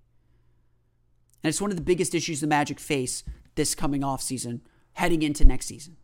And 1.44 1.50
it's 1.50 1.62
one 1.62 1.72
of 1.72 1.78
the 1.78 1.84
biggest 1.84 2.16
issues 2.16 2.40
the 2.40 2.48
Magic 2.48 2.80
face 2.80 3.24
this 3.56 3.76
coming 3.76 4.02
off 4.02 4.22
season, 4.22 4.62
heading 4.94 5.22
into 5.22 5.44
next 5.44 5.66
season, 5.66 5.98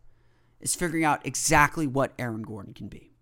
is 0.60 0.74
figuring 0.74 1.04
out 1.04 1.24
exactly 1.26 1.86
what 1.86 2.12
Aaron 2.18 2.42
Gordon 2.42 2.74
can 2.74 2.88
be. 2.88 3.12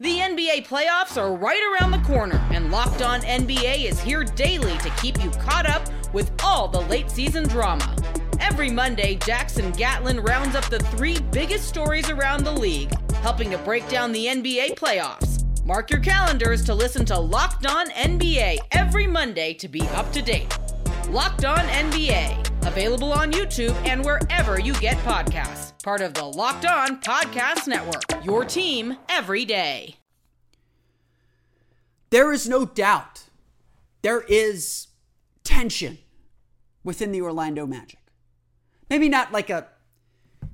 The 0.00 0.18
NBA 0.18 0.66
playoffs 0.66 1.16
are 1.16 1.36
right 1.36 1.62
around 1.72 1.92
the 1.92 1.98
corner, 1.98 2.44
and 2.50 2.72
Locked 2.72 3.00
On 3.00 3.20
NBA 3.20 3.84
is 3.84 4.00
here 4.00 4.24
daily 4.24 4.76
to 4.78 4.90
keep 5.00 5.22
you 5.22 5.30
caught 5.30 5.66
up 5.66 5.88
with 6.12 6.32
all 6.42 6.66
the 6.66 6.80
late 6.80 7.12
season 7.12 7.44
drama. 7.44 7.94
Every 8.40 8.70
Monday, 8.70 9.16
Jackson 9.16 9.70
Gatlin 9.72 10.20
rounds 10.20 10.54
up 10.54 10.64
the 10.66 10.78
three 10.78 11.18
biggest 11.32 11.68
stories 11.68 12.10
around 12.10 12.44
the 12.44 12.52
league, 12.52 12.92
helping 13.14 13.50
to 13.50 13.58
break 13.58 13.88
down 13.88 14.12
the 14.12 14.26
NBA 14.26 14.76
playoffs. 14.76 15.44
Mark 15.64 15.90
your 15.90 16.00
calendars 16.00 16.64
to 16.64 16.74
listen 16.74 17.04
to 17.06 17.18
Locked 17.18 17.66
On 17.66 17.88
NBA 17.90 18.58
every 18.72 19.06
Monday 19.06 19.54
to 19.54 19.68
be 19.68 19.82
up 19.88 20.12
to 20.12 20.22
date. 20.22 20.56
Locked 21.08 21.44
On 21.44 21.58
NBA, 21.58 22.66
available 22.66 23.12
on 23.12 23.32
YouTube 23.32 23.74
and 23.86 24.04
wherever 24.04 24.60
you 24.60 24.74
get 24.74 24.96
podcasts. 24.98 25.72
Part 25.82 26.00
of 26.00 26.14
the 26.14 26.24
Locked 26.24 26.66
On 26.66 27.00
Podcast 27.00 27.66
Network. 27.66 28.24
Your 28.24 28.44
team 28.44 28.96
every 29.08 29.44
day. 29.44 29.96
There 32.10 32.32
is 32.32 32.48
no 32.48 32.64
doubt 32.64 33.24
there 34.02 34.20
is 34.28 34.88
tension 35.44 35.98
within 36.84 37.10
the 37.10 37.22
Orlando 37.22 37.66
Magic. 37.66 38.03
Maybe 38.90 39.08
not 39.08 39.32
like 39.32 39.50
a 39.50 39.68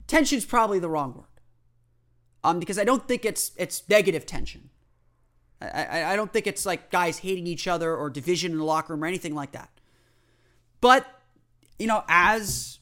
tension's 0.07 0.45
probably 0.45 0.79
the 0.79 0.89
wrong 0.89 1.15
word. 1.15 1.25
Um, 2.43 2.59
because 2.59 2.79
I 2.79 2.85
don't 2.85 3.07
think 3.07 3.25
it's 3.25 3.53
it's 3.57 3.87
negative 3.89 4.25
tension. 4.25 4.71
I, 5.61 5.85
I, 5.85 6.13
I 6.13 6.17
don't 6.17 6.33
think 6.33 6.47
it's 6.47 6.65
like 6.65 6.91
guys 6.91 7.19
hating 7.19 7.47
each 7.47 7.69
other 7.69 7.95
or 7.95 8.09
division 8.09 8.53
in 8.53 8.59
the 8.59 8.65
locker 8.65 8.95
room 8.95 9.05
or 9.05 9.07
anything 9.07 9.35
like 9.35 9.53
that. 9.53 9.71
But, 10.81 11.07
you 11.79 11.87
know, 11.87 12.03
as 12.09 12.79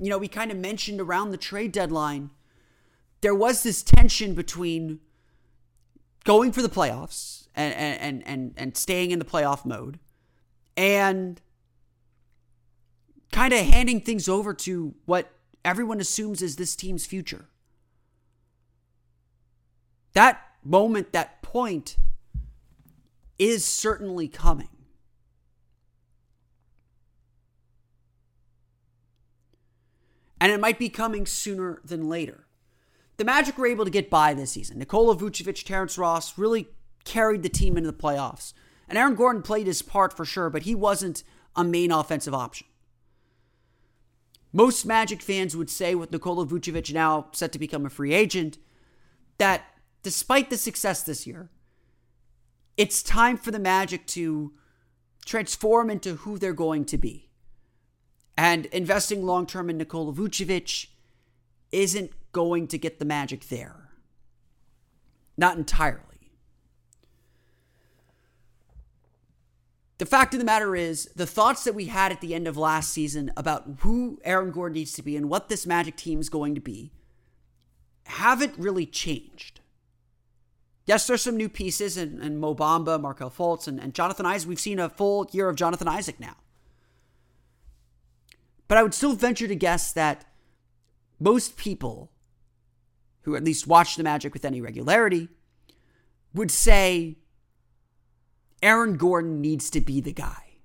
you 0.00 0.10
know, 0.10 0.18
we 0.18 0.28
kind 0.28 0.50
of 0.50 0.56
mentioned 0.56 1.00
around 1.00 1.30
the 1.30 1.36
trade 1.36 1.72
deadline, 1.72 2.30
there 3.20 3.34
was 3.34 3.62
this 3.62 3.82
tension 3.82 4.34
between 4.34 5.00
going 6.24 6.52
for 6.52 6.62
the 6.62 6.68
playoffs 6.68 7.46
and 7.54 7.74
and 7.74 8.26
and 8.26 8.54
and 8.56 8.76
staying 8.76 9.10
in 9.10 9.18
the 9.18 9.24
playoff 9.24 9.64
mode 9.64 9.98
and 10.76 11.40
kind 13.32 13.52
of 13.52 13.64
handing 13.64 14.00
things 14.00 14.28
over 14.28 14.52
to 14.54 14.94
what 15.06 15.30
everyone 15.64 16.00
assumes 16.00 16.42
is 16.42 16.56
this 16.56 16.74
team's 16.74 17.06
future. 17.06 17.46
That 20.12 20.42
moment, 20.64 21.12
that 21.12 21.42
point 21.42 21.96
is 23.38 23.64
certainly 23.64 24.28
coming. 24.28 24.68
And 30.40 30.50
it 30.50 30.60
might 30.60 30.78
be 30.78 30.88
coming 30.88 31.26
sooner 31.26 31.80
than 31.84 32.08
later. 32.08 32.46
The 33.18 33.24
Magic 33.24 33.58
were 33.58 33.66
able 33.66 33.84
to 33.84 33.90
get 33.90 34.08
by 34.08 34.32
this 34.32 34.52
season. 34.52 34.78
Nikola 34.78 35.14
Vucevic, 35.14 35.64
Terrence 35.64 35.98
Ross 35.98 36.38
really 36.38 36.68
carried 37.04 37.42
the 37.42 37.50
team 37.50 37.76
into 37.76 37.90
the 37.90 37.96
playoffs. 37.96 38.54
And 38.88 38.96
Aaron 38.96 39.14
Gordon 39.14 39.42
played 39.42 39.66
his 39.66 39.82
part 39.82 40.16
for 40.16 40.24
sure, 40.24 40.48
but 40.48 40.62
he 40.62 40.74
wasn't 40.74 41.22
a 41.54 41.62
main 41.62 41.92
offensive 41.92 42.34
option. 42.34 42.66
Most 44.52 44.84
Magic 44.84 45.22
fans 45.22 45.56
would 45.56 45.70
say, 45.70 45.94
with 45.94 46.10
Nikola 46.10 46.46
Vucevic 46.46 46.92
now 46.92 47.28
set 47.32 47.52
to 47.52 47.58
become 47.58 47.86
a 47.86 47.90
free 47.90 48.12
agent, 48.12 48.58
that 49.38 49.64
despite 50.02 50.50
the 50.50 50.56
success 50.56 51.02
this 51.02 51.26
year, 51.26 51.50
it's 52.76 53.02
time 53.02 53.36
for 53.36 53.50
the 53.50 53.58
Magic 53.58 54.06
to 54.08 54.52
transform 55.24 55.90
into 55.90 56.16
who 56.16 56.38
they're 56.38 56.52
going 56.52 56.84
to 56.86 56.98
be. 56.98 57.30
And 58.36 58.66
investing 58.66 59.24
long 59.24 59.46
term 59.46 59.70
in 59.70 59.78
Nikola 59.78 60.12
Vucevic 60.12 60.88
isn't 61.70 62.10
going 62.32 62.66
to 62.68 62.78
get 62.78 62.98
the 62.98 63.04
Magic 63.04 63.48
there. 63.48 63.90
Not 65.36 65.56
entirely. 65.56 66.09
The 70.00 70.06
fact 70.06 70.32
of 70.32 70.40
the 70.40 70.46
matter 70.46 70.74
is, 70.74 71.10
the 71.14 71.26
thoughts 71.26 71.64
that 71.64 71.74
we 71.74 71.84
had 71.84 72.10
at 72.10 72.22
the 72.22 72.34
end 72.34 72.48
of 72.48 72.56
last 72.56 72.90
season 72.90 73.30
about 73.36 73.64
who 73.80 74.18
Aaron 74.24 74.50
Gordon 74.50 74.72
needs 74.72 74.94
to 74.94 75.02
be 75.02 75.14
and 75.14 75.28
what 75.28 75.50
this 75.50 75.66
Magic 75.66 75.94
team 75.94 76.20
is 76.20 76.30
going 76.30 76.54
to 76.54 76.60
be 76.62 76.90
haven't 78.04 78.54
really 78.56 78.86
changed. 78.86 79.60
Yes, 80.86 81.06
there's 81.06 81.20
some 81.20 81.36
new 81.36 81.50
pieces, 81.50 81.98
and, 81.98 82.18
and 82.22 82.40
Mo 82.40 82.54
Bamba, 82.54 82.98
Fultz, 82.98 83.68
and, 83.68 83.78
and 83.78 83.92
Jonathan 83.92 84.24
Isaac. 84.24 84.48
We've 84.48 84.58
seen 84.58 84.78
a 84.78 84.88
full 84.88 85.28
year 85.32 85.50
of 85.50 85.56
Jonathan 85.56 85.86
Isaac 85.86 86.18
now. 86.18 86.36
But 88.68 88.78
I 88.78 88.82
would 88.82 88.94
still 88.94 89.12
venture 89.12 89.48
to 89.48 89.54
guess 89.54 89.92
that 89.92 90.24
most 91.18 91.58
people 91.58 92.10
who 93.24 93.36
at 93.36 93.44
least 93.44 93.66
watch 93.66 93.96
the 93.96 94.02
Magic 94.02 94.32
with 94.32 94.46
any 94.46 94.62
regularity 94.62 95.28
would 96.32 96.50
say 96.50 97.18
Aaron 98.62 98.96
Gordon 98.96 99.40
needs 99.40 99.70
to 99.70 99.80
be 99.80 100.00
the 100.00 100.12
guy. 100.12 100.58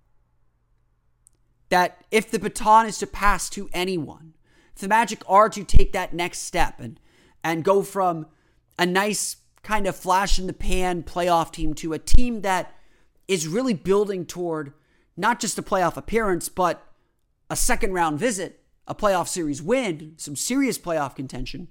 That 1.70 2.06
if 2.12 2.30
the 2.30 2.40
baton 2.40 2.86
is 2.86 2.98
to 3.00 3.08
pass 3.08 3.50
to 3.52 3.70
anyone, 3.74 4.34
if 4.74 4.82
the 4.82 4.88
Magic 4.88 5.24
are 5.28 5.50
to 5.50 5.64
take 5.64 5.94
that 5.94 6.14
next 6.14 6.40
step 6.40 6.80
and 6.80 7.00
and 7.44 7.64
go 7.64 7.84
from 7.84 8.26
a 8.78 8.86
nice 8.86 9.38
kind 9.62 9.88
of 9.88 9.96
flash 9.96 10.40
in 10.40 10.48
the 10.48 10.54
pan 10.54 11.04
playoff 11.04 11.52
team 11.52 11.74
to 11.76 11.94
a 11.94 12.00
team 12.00 12.42
that 12.42 12.76
is 13.28 13.48
really 13.48 13.74
building 13.74 14.26
toward 14.26 14.74
not 15.16 15.40
just 15.40 15.58
a 15.58 15.64
playoff 15.64 15.96
appearance, 15.96 16.50
but 16.50 16.84
a 17.50 17.56
second 17.56 17.94
round 17.94 18.20
visit, 18.20 18.64
a 18.88 18.96
playoff 18.96 19.28
series 19.28 19.62
win, 19.62 20.14
some 20.18 20.36
serious 20.36 20.78
playoff 20.78 21.16
contention. 21.16 21.68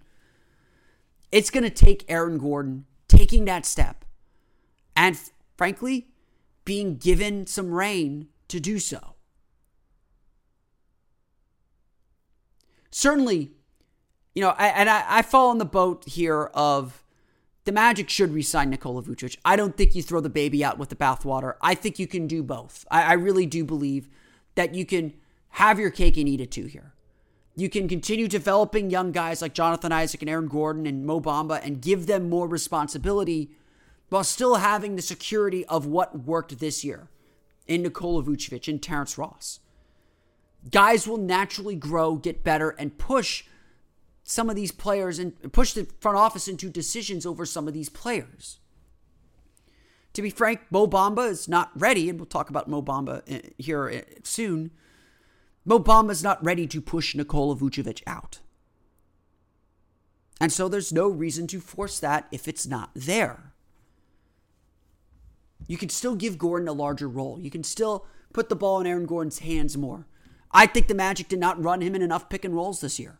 It's 1.30 1.50
going 1.50 1.64
to 1.64 1.70
take 1.70 2.04
Aaron 2.08 2.38
Gordon 2.38 2.86
taking 3.08 3.44
that 3.44 3.66
step 3.66 4.04
and, 4.96 5.18
frankly, 5.56 6.08
being 6.64 6.96
given 6.96 7.46
some 7.46 7.70
rein 7.70 8.28
to 8.48 8.60
do 8.60 8.78
so. 8.78 9.14
Certainly, 12.90 13.50
you 14.34 14.42
know, 14.42 14.54
I, 14.56 14.68
and 14.68 14.88
I, 14.88 15.04
I 15.08 15.22
fall 15.22 15.50
on 15.50 15.58
the 15.58 15.64
boat 15.64 16.04
here 16.06 16.44
of 16.54 17.04
the 17.64 17.72
Magic 17.72 18.08
should 18.08 18.32
resign 18.32 18.70
Nikola 18.70 19.02
Vucevic. 19.02 19.36
I 19.44 19.56
don't 19.56 19.76
think 19.76 19.94
you 19.94 20.02
throw 20.02 20.20
the 20.20 20.28
baby 20.28 20.64
out 20.64 20.78
with 20.78 20.90
the 20.90 20.96
bathwater. 20.96 21.54
I 21.60 21.74
think 21.74 21.98
you 21.98 22.06
can 22.06 22.26
do 22.26 22.42
both. 22.42 22.84
I, 22.90 23.02
I 23.02 23.12
really 23.14 23.46
do 23.46 23.64
believe 23.64 24.08
that 24.54 24.74
you 24.74 24.84
can 24.86 25.14
have 25.50 25.78
your 25.78 25.90
cake 25.90 26.16
and 26.16 26.28
eat 26.28 26.40
it 26.40 26.50
too 26.50 26.66
here. 26.66 26.92
You 27.56 27.68
can 27.68 27.88
continue 27.88 28.28
developing 28.28 28.90
young 28.90 29.12
guys 29.12 29.40
like 29.40 29.54
Jonathan 29.54 29.92
Isaac 29.92 30.22
and 30.22 30.28
Aaron 30.28 30.48
Gordon 30.48 30.86
and 30.86 31.06
Mo 31.06 31.20
Bamba 31.20 31.64
and 31.64 31.80
give 31.80 32.06
them 32.06 32.28
more 32.28 32.48
responsibility 32.48 33.50
while 34.08 34.24
still 34.24 34.56
having 34.56 34.96
the 34.96 35.02
security 35.02 35.64
of 35.66 35.86
what 35.86 36.24
worked 36.24 36.58
this 36.58 36.84
year 36.84 37.08
in 37.66 37.82
Nikola 37.82 38.22
Vucevic 38.22 38.68
and 38.68 38.82
Terrence 38.82 39.18
Ross. 39.18 39.60
Guys 40.70 41.06
will 41.06 41.18
naturally 41.18 41.74
grow, 41.74 42.14
get 42.14 42.44
better, 42.44 42.70
and 42.70 42.98
push 42.98 43.44
some 44.22 44.48
of 44.48 44.56
these 44.56 44.72
players 44.72 45.18
and 45.18 45.52
push 45.52 45.72
the 45.72 45.86
front 46.00 46.16
office 46.16 46.48
into 46.48 46.70
decisions 46.70 47.26
over 47.26 47.44
some 47.44 47.68
of 47.68 47.74
these 47.74 47.88
players. 47.88 48.58
To 50.14 50.22
be 50.22 50.30
frank, 50.30 50.60
Mo 50.70 50.86
Bamba 50.86 51.28
is 51.28 51.48
not 51.48 51.70
ready, 51.74 52.08
and 52.08 52.18
we'll 52.18 52.26
talk 52.26 52.48
about 52.48 52.68
Mo 52.68 52.80
Bamba 52.80 53.22
uh, 53.30 53.48
here 53.58 53.88
uh, 53.90 54.14
soon. 54.22 54.70
Mo 55.64 55.82
is 56.08 56.22
not 56.22 56.42
ready 56.44 56.66
to 56.66 56.80
push 56.80 57.14
Nikola 57.14 57.56
Vucevic 57.56 58.02
out. 58.06 58.40
And 60.40 60.52
so 60.52 60.68
there's 60.68 60.92
no 60.92 61.08
reason 61.08 61.46
to 61.48 61.60
force 61.60 61.98
that 62.00 62.26
if 62.30 62.46
it's 62.48 62.66
not 62.66 62.90
there. 62.94 63.43
You 65.66 65.76
can 65.76 65.88
still 65.88 66.14
give 66.14 66.38
Gordon 66.38 66.68
a 66.68 66.72
larger 66.72 67.08
role. 67.08 67.38
You 67.40 67.50
can 67.50 67.64
still 67.64 68.06
put 68.32 68.48
the 68.48 68.56
ball 68.56 68.80
in 68.80 68.86
Aaron 68.86 69.06
Gordon's 69.06 69.38
hands 69.40 69.76
more. 69.76 70.06
I 70.50 70.66
think 70.66 70.88
the 70.88 70.94
Magic 70.94 71.28
did 71.28 71.40
not 71.40 71.62
run 71.62 71.80
him 71.80 71.94
in 71.94 72.02
enough 72.02 72.28
pick 72.28 72.44
and 72.44 72.54
rolls 72.54 72.80
this 72.80 72.98
year. 72.98 73.18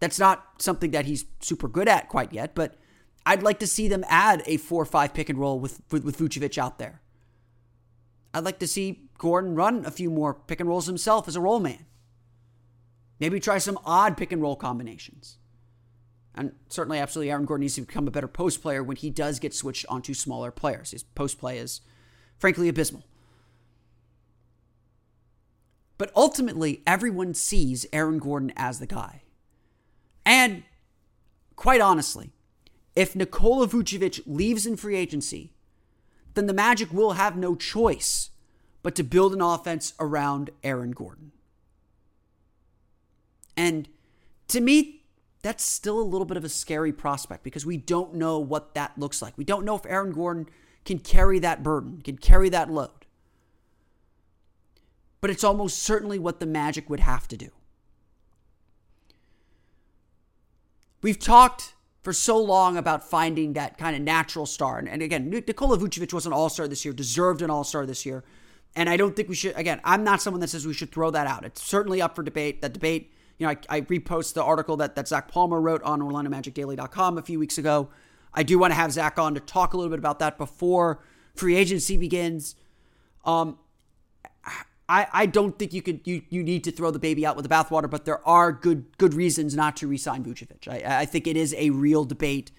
That's 0.00 0.18
not 0.18 0.62
something 0.62 0.90
that 0.92 1.06
he's 1.06 1.24
super 1.40 1.68
good 1.68 1.88
at 1.88 2.08
quite 2.08 2.32
yet, 2.32 2.54
but 2.54 2.74
I'd 3.24 3.42
like 3.42 3.58
to 3.60 3.66
see 3.66 3.88
them 3.88 4.04
add 4.08 4.42
a 4.46 4.56
4 4.56 4.82
or 4.82 4.84
5 4.84 5.14
pick 5.14 5.28
and 5.28 5.38
roll 5.38 5.58
with, 5.58 5.80
with, 5.90 6.04
with 6.04 6.18
Vucevic 6.18 6.58
out 6.58 6.78
there. 6.78 7.02
I'd 8.32 8.44
like 8.44 8.58
to 8.60 8.66
see 8.66 9.08
Gordon 9.18 9.54
run 9.54 9.84
a 9.84 9.90
few 9.90 10.10
more 10.10 10.34
pick 10.34 10.60
and 10.60 10.68
rolls 10.68 10.86
himself 10.86 11.28
as 11.28 11.36
a 11.36 11.40
roll 11.40 11.60
man. 11.60 11.86
Maybe 13.18 13.40
try 13.40 13.58
some 13.58 13.78
odd 13.84 14.16
pick 14.16 14.32
and 14.32 14.40
roll 14.40 14.54
combinations. 14.54 15.38
And 16.38 16.52
certainly, 16.68 17.00
absolutely, 17.00 17.32
Aaron 17.32 17.46
Gordon 17.46 17.62
needs 17.62 17.74
to 17.74 17.80
become 17.80 18.06
a 18.06 18.12
better 18.12 18.28
post 18.28 18.62
player 18.62 18.80
when 18.80 18.96
he 18.96 19.10
does 19.10 19.40
get 19.40 19.52
switched 19.52 19.84
onto 19.88 20.14
smaller 20.14 20.52
players. 20.52 20.92
His 20.92 21.02
post 21.02 21.36
play 21.36 21.58
is, 21.58 21.80
frankly, 22.38 22.68
abysmal. 22.68 23.02
But 25.98 26.12
ultimately, 26.14 26.80
everyone 26.86 27.34
sees 27.34 27.86
Aaron 27.92 28.20
Gordon 28.20 28.52
as 28.56 28.78
the 28.78 28.86
guy. 28.86 29.22
And 30.24 30.62
quite 31.56 31.80
honestly, 31.80 32.30
if 32.94 33.16
Nikola 33.16 33.66
Vucevic 33.66 34.20
leaves 34.24 34.64
in 34.64 34.76
free 34.76 34.94
agency, 34.94 35.54
then 36.34 36.46
the 36.46 36.52
Magic 36.52 36.92
will 36.92 37.14
have 37.14 37.36
no 37.36 37.56
choice 37.56 38.30
but 38.84 38.94
to 38.94 39.02
build 39.02 39.32
an 39.32 39.40
offense 39.40 39.92
around 39.98 40.50
Aaron 40.62 40.92
Gordon. 40.92 41.32
And 43.56 43.88
to 44.46 44.60
me, 44.60 44.97
that's 45.42 45.64
still 45.64 46.00
a 46.00 46.02
little 46.02 46.24
bit 46.24 46.36
of 46.36 46.44
a 46.44 46.48
scary 46.48 46.92
prospect 46.92 47.44
because 47.44 47.64
we 47.64 47.76
don't 47.76 48.14
know 48.14 48.38
what 48.38 48.74
that 48.74 48.98
looks 48.98 49.22
like. 49.22 49.36
We 49.36 49.44
don't 49.44 49.64
know 49.64 49.76
if 49.76 49.86
Aaron 49.86 50.12
Gordon 50.12 50.48
can 50.84 50.98
carry 50.98 51.38
that 51.38 51.62
burden, 51.62 52.00
can 52.02 52.16
carry 52.16 52.48
that 52.48 52.70
load. 52.70 52.90
But 55.20 55.30
it's 55.30 55.44
almost 55.44 55.82
certainly 55.82 56.18
what 56.18 56.40
the 56.40 56.46
Magic 56.46 56.88
would 56.88 57.00
have 57.00 57.28
to 57.28 57.36
do. 57.36 57.50
We've 61.02 61.18
talked 61.18 61.74
for 62.02 62.12
so 62.12 62.38
long 62.38 62.76
about 62.76 63.08
finding 63.08 63.52
that 63.52 63.78
kind 63.78 63.94
of 63.94 64.02
natural 64.02 64.46
star. 64.46 64.78
And, 64.78 65.02
again, 65.02 65.28
Nikola 65.30 65.78
Vucevic 65.78 66.12
was 66.12 66.26
an 66.26 66.32
all 66.32 66.48
star 66.48 66.66
this 66.66 66.84
year, 66.84 66.94
deserved 66.94 67.42
an 67.42 67.50
all 67.50 67.64
star 67.64 67.86
this 67.86 68.06
year. 68.06 68.24
And 68.74 68.88
I 68.88 68.96
don't 68.96 69.14
think 69.14 69.28
we 69.28 69.34
should, 69.34 69.56
again, 69.56 69.80
I'm 69.84 70.04
not 70.04 70.22
someone 70.22 70.40
that 70.40 70.48
says 70.48 70.66
we 70.66 70.74
should 70.74 70.92
throw 70.92 71.10
that 71.10 71.26
out. 71.26 71.44
It's 71.44 71.62
certainly 71.62 72.00
up 72.00 72.14
for 72.14 72.22
debate. 72.22 72.62
That 72.62 72.72
debate, 72.72 73.12
you 73.38 73.46
know, 73.46 73.52
I, 73.52 73.76
I 73.76 73.80
repost 73.82 74.34
the 74.34 74.42
article 74.42 74.76
that, 74.78 74.94
that 74.96 75.08
Zach 75.08 75.28
Palmer 75.28 75.60
wrote 75.60 75.82
on 75.82 76.00
OrlandoMagicDaily.com 76.00 77.18
a 77.18 77.22
few 77.22 77.38
weeks 77.38 77.58
ago. 77.58 77.88
I 78.34 78.42
do 78.42 78.58
want 78.58 78.72
to 78.72 78.74
have 78.74 78.92
Zach 78.92 79.18
on 79.18 79.34
to 79.34 79.40
talk 79.40 79.74
a 79.74 79.76
little 79.76 79.90
bit 79.90 79.98
about 79.98 80.18
that 80.18 80.38
before 80.38 81.00
free 81.34 81.56
agency 81.56 81.96
begins. 81.96 82.56
Um, 83.24 83.58
I, 84.88 85.06
I 85.12 85.26
don't 85.26 85.58
think 85.58 85.72
you 85.72 85.82
could 85.82 86.00
you, 86.04 86.22
you 86.30 86.42
need 86.42 86.64
to 86.64 86.72
throw 86.72 86.90
the 86.90 86.98
baby 86.98 87.26
out 87.26 87.36
with 87.36 87.46
the 87.46 87.54
bathwater, 87.54 87.90
but 87.90 88.04
there 88.04 88.26
are 88.26 88.52
good 88.52 88.96
good 88.96 89.14
reasons 89.14 89.54
not 89.54 89.76
to 89.78 89.86
resign 89.86 90.24
Vucevic. 90.24 90.66
I, 90.66 91.00
I 91.00 91.04
think 91.04 91.26
it 91.26 91.36
is 91.36 91.54
a 91.58 91.70
real 91.70 92.04
debate 92.04 92.50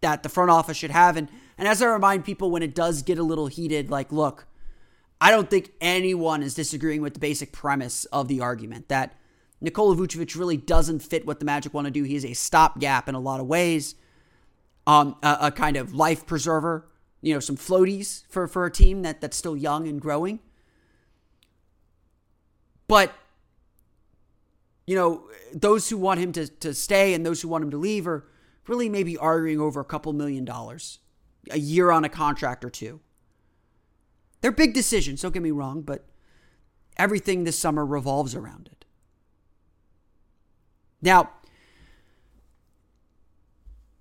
that 0.00 0.22
the 0.22 0.28
front 0.28 0.50
office 0.50 0.78
should 0.78 0.90
have. 0.90 1.16
And 1.16 1.28
and 1.58 1.68
as 1.68 1.82
I 1.82 1.86
remind 1.86 2.24
people 2.24 2.50
when 2.50 2.62
it 2.62 2.74
does 2.74 3.02
get 3.02 3.18
a 3.18 3.22
little 3.22 3.48
heated, 3.48 3.90
like, 3.90 4.10
look, 4.10 4.46
I 5.20 5.30
don't 5.30 5.50
think 5.50 5.72
anyone 5.80 6.42
is 6.42 6.54
disagreeing 6.54 7.02
with 7.02 7.14
the 7.14 7.20
basic 7.20 7.52
premise 7.52 8.06
of 8.06 8.28
the 8.28 8.40
argument 8.40 8.88
that 8.88 9.14
Nikola 9.64 9.96
Vucevic 9.96 10.38
really 10.38 10.56
doesn't 10.56 11.00
fit 11.00 11.26
what 11.26 11.38
the 11.38 11.44
Magic 11.44 11.74
want 11.74 11.86
to 11.86 11.90
do. 11.90 12.02
He 12.04 12.14
is 12.14 12.24
a 12.24 12.34
stopgap 12.34 13.08
in 13.08 13.14
a 13.14 13.20
lot 13.20 13.40
of 13.40 13.46
ways, 13.46 13.94
um, 14.86 15.16
a, 15.22 15.38
a 15.42 15.50
kind 15.50 15.76
of 15.76 15.94
life 15.94 16.26
preserver, 16.26 16.86
you 17.22 17.34
know, 17.34 17.40
some 17.40 17.56
floaties 17.56 18.24
for, 18.28 18.46
for 18.46 18.66
a 18.66 18.70
team 18.70 19.02
that, 19.02 19.20
that's 19.20 19.36
still 19.36 19.56
young 19.56 19.88
and 19.88 20.00
growing. 20.00 20.38
But 22.86 23.12
you 24.86 24.96
know, 24.96 25.24
those 25.52 25.88
who 25.88 25.96
want 25.96 26.20
him 26.20 26.32
to, 26.32 26.46
to 26.46 26.74
stay 26.74 27.14
and 27.14 27.24
those 27.24 27.40
who 27.40 27.48
want 27.48 27.64
him 27.64 27.70
to 27.70 27.78
leave 27.78 28.06
are 28.06 28.26
really 28.66 28.88
maybe 28.88 29.16
arguing 29.16 29.60
over 29.60 29.80
a 29.80 29.84
couple 29.84 30.12
million 30.12 30.44
dollars 30.44 30.98
a 31.50 31.58
year 31.58 31.90
on 31.90 32.04
a 32.04 32.08
contract 32.08 32.64
or 32.64 32.70
two. 32.70 33.00
They're 34.40 34.52
big 34.52 34.74
decisions, 34.74 35.22
don't 35.22 35.32
get 35.32 35.42
me 35.42 35.50
wrong, 35.50 35.82
but 35.82 36.04
everything 36.96 37.44
this 37.44 37.58
summer 37.58 37.84
revolves 37.84 38.34
around 38.34 38.68
it. 38.70 38.73
Now, 41.04 41.28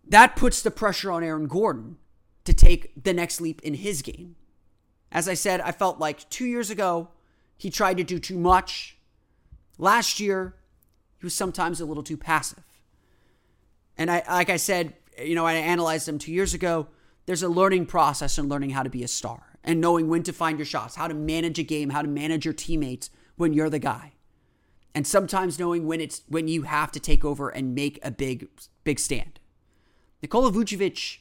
that 0.08 0.38
puts 0.38 0.62
the 0.62 0.72
pressure 0.72 1.12
on 1.12 1.22
Aaron 1.22 1.48
Gordon 1.48 1.98
to 2.46 2.54
take 2.54 3.04
the 3.04 3.14
next 3.14 3.42
leap 3.42 3.62
in 3.62 3.74
his 3.74 4.02
game. 4.02 4.38
As 5.12 5.28
I 5.28 5.34
said, 5.34 5.60
I 5.60 5.74
felt 5.74 6.00
like 6.00 6.30
two 6.30 6.46
years 6.46 6.70
ago, 6.70 7.10
he 7.58 7.70
tried 7.70 7.98
to 7.98 8.06
do 8.06 8.20
too 8.20 8.40
much. 8.40 8.98
Last 9.78 10.22
year, 10.22 10.56
he 11.20 11.26
was 11.26 11.36
sometimes 11.36 11.82
a 11.82 11.86
little 11.86 12.04
too 12.04 12.16
passive. 12.16 12.64
And 13.98 14.10
I, 14.10 14.24
like 14.28 14.50
I 14.50 14.58
said, 14.58 14.94
you 15.22 15.36
know, 15.36 15.46
I 15.46 15.56
analyzed 15.56 16.08
him 16.08 16.18
two 16.18 16.32
years 16.32 16.54
ago. 16.54 16.88
There's 17.26 17.44
a 17.44 17.50
learning 17.50 17.88
process 17.88 18.38
in 18.38 18.48
learning 18.48 18.70
how 18.70 18.84
to 18.84 18.90
be 18.90 19.04
a 19.04 19.10
star 19.10 19.60
and 19.62 19.82
knowing 19.82 20.08
when 20.08 20.24
to 20.24 20.32
find 20.32 20.58
your 20.58 20.66
shots, 20.66 20.96
how 20.96 21.10
to 21.10 21.14
manage 21.14 21.60
a 21.60 21.64
game, 21.64 21.90
how 21.90 22.02
to 22.02 22.08
manage 22.08 22.46
your 22.46 22.54
teammates 22.54 23.10
when 23.36 23.54
you're 23.54 23.70
the 23.70 23.80
guy. 23.80 24.13
And 24.96 25.08
sometimes 25.08 25.58
knowing 25.58 25.88
when 25.88 26.00
it's 26.00 26.22
when 26.28 26.48
you 26.48 26.64
have 26.64 26.92
to 26.92 27.00
take 27.00 27.26
over 27.26 27.50
and 27.50 27.74
make 27.74 28.00
a 28.04 28.12
big 28.12 28.48
big 28.84 29.00
stand. 29.00 29.40
Nikola 30.22 30.52
Vucevic, 30.52 31.18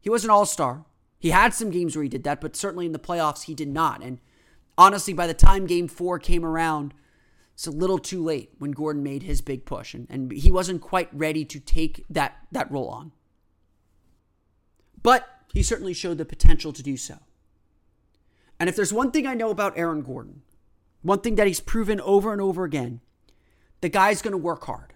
he 0.00 0.10
was 0.10 0.24
an 0.24 0.30
all-star. 0.30 0.84
He 1.18 1.30
had 1.30 1.54
some 1.54 1.70
games 1.70 1.94
where 1.94 2.02
he 2.02 2.08
did 2.08 2.24
that, 2.24 2.40
but 2.40 2.56
certainly 2.56 2.86
in 2.86 2.92
the 2.92 2.98
playoffs 2.98 3.44
he 3.44 3.54
did 3.54 3.68
not. 3.68 4.02
And 4.02 4.18
honestly, 4.76 5.12
by 5.12 5.28
the 5.28 5.34
time 5.34 5.66
game 5.66 5.86
four 5.86 6.18
came 6.18 6.44
around, 6.44 6.94
it's 7.54 7.66
a 7.66 7.70
little 7.70 7.98
too 7.98 8.20
late 8.20 8.50
when 8.58 8.72
Gordon 8.72 9.04
made 9.04 9.22
his 9.22 9.40
big 9.40 9.64
push, 9.64 9.94
and, 9.94 10.08
and 10.10 10.32
he 10.32 10.50
wasn't 10.50 10.80
quite 10.80 11.08
ready 11.12 11.44
to 11.44 11.60
take 11.60 12.04
that, 12.10 12.38
that 12.50 12.70
role 12.72 12.88
on. 12.88 13.12
But 15.00 15.28
he 15.52 15.62
certainly 15.62 15.94
showed 15.94 16.18
the 16.18 16.24
potential 16.24 16.72
to 16.72 16.82
do 16.82 16.96
so. 16.96 17.18
And 18.58 18.68
if 18.68 18.74
there's 18.74 18.92
one 18.92 19.10
thing 19.10 19.26
I 19.26 19.34
know 19.34 19.50
about 19.50 19.76
Aaron 19.76 20.02
Gordon, 20.02 20.42
one 21.02 21.20
thing 21.20 21.34
that 21.34 21.46
he's 21.46 21.60
proven 21.60 22.00
over 22.00 22.32
and 22.32 22.40
over 22.40 22.64
again, 22.64 23.00
the 23.80 23.88
guy's 23.88 24.22
going 24.22 24.32
to 24.32 24.38
work 24.38 24.64
hard. 24.64 24.94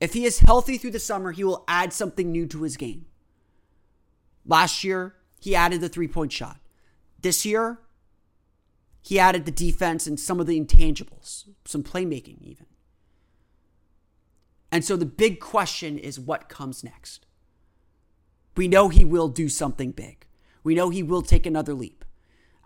If 0.00 0.12
he 0.14 0.24
is 0.24 0.40
healthy 0.40 0.76
through 0.76 0.92
the 0.92 0.98
summer, 0.98 1.32
he 1.32 1.44
will 1.44 1.64
add 1.68 1.92
something 1.92 2.30
new 2.30 2.46
to 2.46 2.62
his 2.62 2.76
game. 2.76 3.06
Last 4.44 4.82
year, 4.82 5.14
he 5.38 5.54
added 5.54 5.80
the 5.80 5.88
three 5.88 6.08
point 6.08 6.32
shot. 6.32 6.58
This 7.20 7.44
year, 7.44 7.78
he 9.02 9.18
added 9.18 9.44
the 9.44 9.50
defense 9.50 10.06
and 10.06 10.18
some 10.18 10.40
of 10.40 10.46
the 10.46 10.60
intangibles, 10.60 11.48
some 11.64 11.82
playmaking 11.82 12.40
even. 12.42 12.66
And 14.72 14.84
so 14.84 14.96
the 14.96 15.06
big 15.06 15.40
question 15.40 15.98
is 15.98 16.18
what 16.20 16.48
comes 16.48 16.84
next? 16.84 17.26
We 18.56 18.68
know 18.68 18.88
he 18.88 19.04
will 19.04 19.28
do 19.28 19.48
something 19.48 19.92
big. 19.92 20.26
We 20.62 20.74
know 20.74 20.90
he 20.90 21.02
will 21.02 21.22
take 21.22 21.46
another 21.46 21.74
leap. 21.74 22.04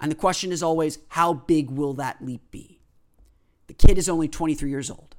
And 0.04 0.10
the 0.10 0.16
question 0.16 0.52
is 0.52 0.62
always 0.62 0.98
how 1.08 1.32
big 1.32 1.70
will 1.70 1.94
that 1.94 2.22
leap 2.22 2.50
be? 2.50 2.78
The 3.68 3.72
kid 3.72 3.96
is 3.96 4.06
only 4.06 4.28
23 4.28 4.68
years 4.68 4.90
old. 4.90 5.16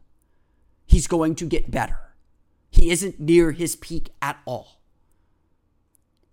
He's 0.85 1.07
going 1.07 1.33
to 1.37 1.47
get 1.47 1.71
better. 1.71 1.97
He 2.69 2.91
isn't 2.91 3.19
near 3.19 3.51
his 3.51 3.75
peak 3.75 4.11
at 4.21 4.37
all. 4.45 4.79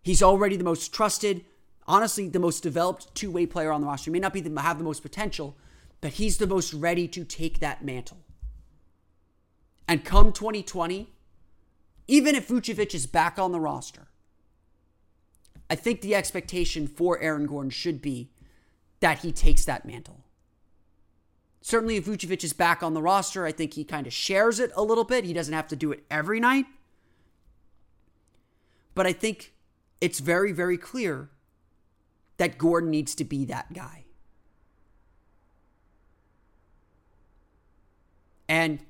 He's 0.02 0.22
already 0.22 0.58
the 0.58 0.64
most 0.64 0.92
trusted, 0.92 1.46
honestly 1.88 2.28
the 2.28 2.38
most 2.38 2.62
developed 2.62 3.14
two 3.14 3.30
way 3.30 3.46
player 3.46 3.72
on 3.72 3.80
the 3.80 3.86
roster. 3.86 4.10
He 4.10 4.12
may 4.12 4.18
not 4.18 4.34
be 4.34 4.42
the, 4.42 4.60
have 4.60 4.76
the 4.76 4.84
most 4.84 5.00
potential, 5.00 5.56
but 6.02 6.12
he's 6.12 6.36
the 6.36 6.46
most 6.46 6.74
ready 6.74 7.08
to 7.08 7.24
take 7.24 7.60
that 7.60 7.82
mantle. 7.82 8.18
And 9.88 10.04
come 10.04 10.30
2020, 10.30 11.08
even 12.06 12.34
if 12.34 12.48
Vucevic 12.48 12.94
is 12.94 13.06
back 13.06 13.38
on 13.38 13.52
the 13.52 13.60
roster, 13.60 14.08
I 15.70 15.74
think 15.74 16.02
the 16.02 16.14
expectation 16.14 16.86
for 16.86 17.18
Aaron 17.22 17.46
Gordon 17.46 17.70
should 17.70 18.02
be 18.02 18.28
that 19.02 19.18
he 19.18 19.32
takes 19.32 19.64
that 19.64 19.84
mantle. 19.84 20.20
Certainly, 21.60 21.96
if 21.96 22.06
Vucevic 22.06 22.44
is 22.44 22.52
back 22.52 22.82
on 22.84 22.94
the 22.94 23.02
roster, 23.02 23.44
I 23.44 23.50
think 23.52 23.74
he 23.74 23.84
kind 23.84 24.06
of 24.06 24.12
shares 24.12 24.60
it 24.60 24.70
a 24.76 24.82
little 24.82 25.02
bit. 25.04 25.24
He 25.24 25.32
doesn't 25.32 25.52
have 25.52 25.66
to 25.68 25.76
do 25.76 25.90
it 25.90 26.04
every 26.08 26.38
night. 26.38 26.66
But 28.94 29.06
I 29.06 29.12
think 29.12 29.52
it's 30.00 30.20
very, 30.20 30.52
very 30.52 30.78
clear 30.78 31.30
that 32.36 32.58
Gordon 32.58 32.90
needs 32.90 33.14
to 33.16 33.24
be 33.24 33.44
that 33.46 33.72
guy. 33.72 34.04
And 38.48 38.80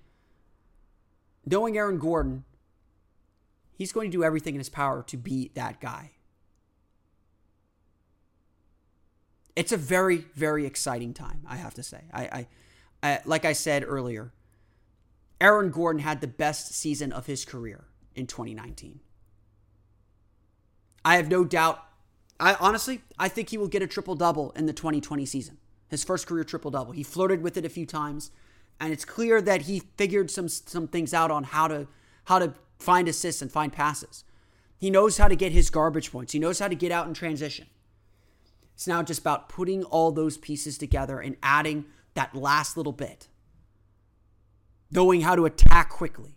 knowing 1.46 1.78
Aaron 1.78 1.98
Gordon, 1.98 2.44
he's 3.78 3.92
going 3.92 4.10
to 4.10 4.16
do 4.16 4.24
everything 4.24 4.54
in 4.54 4.60
his 4.60 4.68
power 4.68 5.02
to 5.04 5.16
be 5.16 5.52
that 5.54 5.80
guy. 5.80 6.12
It's 9.54 9.72
a 9.72 9.76
very, 9.76 10.26
very 10.34 10.66
exciting 10.66 11.14
time, 11.14 11.42
I 11.46 11.56
have 11.56 11.74
to 11.74 11.82
say. 11.82 12.02
I, 12.12 12.22
I, 12.22 12.46
I 13.02 13.20
like 13.24 13.44
I 13.44 13.52
said 13.52 13.84
earlier, 13.86 14.32
Aaron 15.40 15.70
Gordon 15.70 16.00
had 16.00 16.20
the 16.20 16.26
best 16.26 16.72
season 16.74 17.12
of 17.12 17.26
his 17.26 17.44
career 17.44 17.84
in 18.14 18.26
2019. 18.26 19.00
I 21.04 21.16
have 21.16 21.28
no 21.28 21.44
doubt 21.44 21.84
I 22.42 22.56
honestly, 22.58 23.02
I 23.20 23.28
think 23.28 23.50
he 23.50 23.58
will 23.58 23.68
get 23.68 23.82
a 23.82 23.86
triple 23.86 24.16
double 24.16 24.50
in 24.52 24.66
the 24.66 24.72
2020 24.72 25.24
season. 25.26 25.58
His 25.88 26.02
first 26.02 26.26
career 26.26 26.42
triple 26.42 26.72
double. 26.72 26.92
He 26.92 27.04
flirted 27.04 27.40
with 27.40 27.56
it 27.56 27.64
a 27.64 27.68
few 27.68 27.86
times, 27.86 28.32
and 28.80 28.92
it's 28.92 29.04
clear 29.04 29.40
that 29.40 29.62
he 29.62 29.84
figured 29.96 30.28
some 30.28 30.48
some 30.48 30.88
things 30.88 31.14
out 31.14 31.30
on 31.30 31.44
how 31.44 31.68
to 31.68 31.86
how 32.24 32.40
to 32.40 32.54
find 32.80 33.06
assists 33.06 33.42
and 33.42 33.52
find 33.52 33.72
passes. 33.72 34.24
He 34.76 34.90
knows 34.90 35.18
how 35.18 35.28
to 35.28 35.36
get 35.36 35.52
his 35.52 35.70
garbage 35.70 36.10
points. 36.10 36.32
He 36.32 36.40
knows 36.40 36.58
how 36.58 36.66
to 36.66 36.74
get 36.74 36.90
out 36.90 37.06
in 37.06 37.14
transition. 37.14 37.66
It's 38.74 38.86
now 38.86 39.02
just 39.02 39.20
about 39.20 39.48
putting 39.48 39.84
all 39.84 40.12
those 40.12 40.38
pieces 40.38 40.78
together 40.78 41.20
and 41.20 41.36
adding 41.42 41.84
that 42.14 42.34
last 42.34 42.76
little 42.76 42.92
bit. 42.92 43.28
Knowing 44.90 45.22
how 45.22 45.36
to 45.36 45.44
attack 45.44 45.90
quickly. 45.90 46.34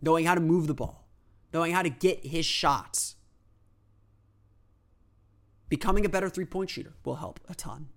Knowing 0.00 0.24
how 0.24 0.34
to 0.34 0.40
move 0.40 0.66
the 0.66 0.74
ball. 0.74 1.08
Knowing 1.52 1.72
how 1.72 1.82
to 1.82 1.90
get 1.90 2.26
his 2.26 2.46
shots 2.46 3.16
Becoming 5.72 6.04
a 6.04 6.10
better 6.10 6.28
three 6.28 6.44
point 6.44 6.68
shooter 6.68 6.92
will 7.02 7.14
help 7.14 7.40
a 7.48 7.54
ton. 7.54 7.88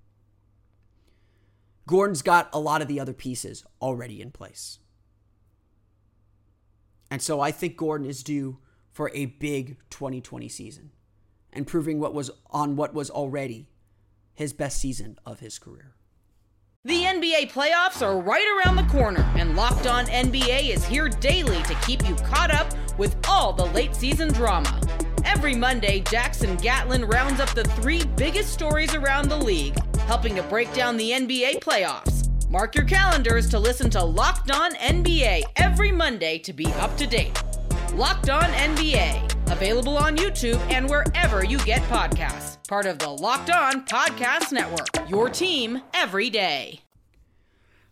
Gordon's 1.86 2.22
got 2.22 2.48
a 2.54 2.58
lot 2.58 2.82
of 2.82 2.88
the 2.88 3.02
other 3.02 3.12
pieces 3.12 3.66
already 3.82 4.22
in 4.22 4.32
place. 4.32 4.80
And 7.12 7.22
so 7.22 7.42
I 7.42 7.52
think 7.52 7.76
Gordon 7.76 8.08
is 8.08 8.24
due 8.24 8.60
for 8.94 9.12
a 9.14 9.26
big 9.26 9.76
2020 9.90 10.48
season 10.48 10.92
and 11.56 11.66
proving 11.66 12.00
what 12.00 12.14
was 12.14 12.30
on 12.52 12.76
what 12.76 12.94
was 12.94 13.10
already 13.10 13.70
his 14.34 14.54
best 14.54 14.80
season 14.80 15.18
of 15.26 15.40
his 15.40 15.58
career. 15.58 15.96
The 16.84 17.02
NBA 17.02 17.52
playoffs 17.52 18.06
are 18.06 18.20
right 18.20 18.46
around 18.64 18.76
the 18.76 18.94
corner, 18.94 19.28
and 19.36 19.56
Locked 19.56 19.88
On 19.88 20.06
NBA 20.06 20.70
is 20.70 20.86
here 20.86 21.10
daily 21.10 21.64
to 21.64 21.74
keep 21.86 22.08
you 22.08 22.14
caught 22.16 22.54
up 22.54 22.72
with 23.00 23.16
all 23.28 23.54
the 23.54 23.66
late 23.66 23.96
season 23.96 24.32
drama. 24.32 24.80
Every 25.24 25.56
Monday, 25.56 26.02
Jackson 26.02 26.56
Gatlin 26.58 27.06
rounds 27.06 27.40
up 27.40 27.50
the 27.56 27.64
three 27.64 28.04
biggest 28.16 28.54
stories 28.54 28.94
around 28.94 29.30
the 29.30 29.36
league, 29.36 29.76
helping 30.02 30.36
to 30.36 30.44
break 30.44 30.72
down 30.74 30.96
the 30.96 31.10
NBA 31.10 31.60
playoffs. 31.60 32.30
Mark 32.52 32.76
your 32.76 32.86
calendars 32.86 33.50
to 33.50 33.58
listen 33.58 33.90
to 33.90 34.04
Locked 34.04 34.52
On 34.52 34.72
NBA 34.76 35.42
every 35.56 35.92
Monday 35.92 36.38
to 36.38 36.54
be 36.54 36.68
up 36.74 36.96
to 36.98 37.08
date. 37.08 37.42
Locked 37.96 38.30
On 38.30 38.44
NBA, 38.44 39.35
available 39.56 39.98
on 39.98 40.18
YouTube 40.18 40.60
and 40.70 40.90
wherever 40.90 41.46
you 41.46 41.58
get 41.60 41.82
podcasts. 41.84 42.58
Part 42.68 42.86
of 42.86 43.00
the 43.00 43.10
Locked 43.10 43.50
On 43.50 43.86
Podcast 43.86 44.52
Network, 44.52 45.10
your 45.10 45.30
team 45.30 45.82
every 45.94 46.30
day. 46.30 46.82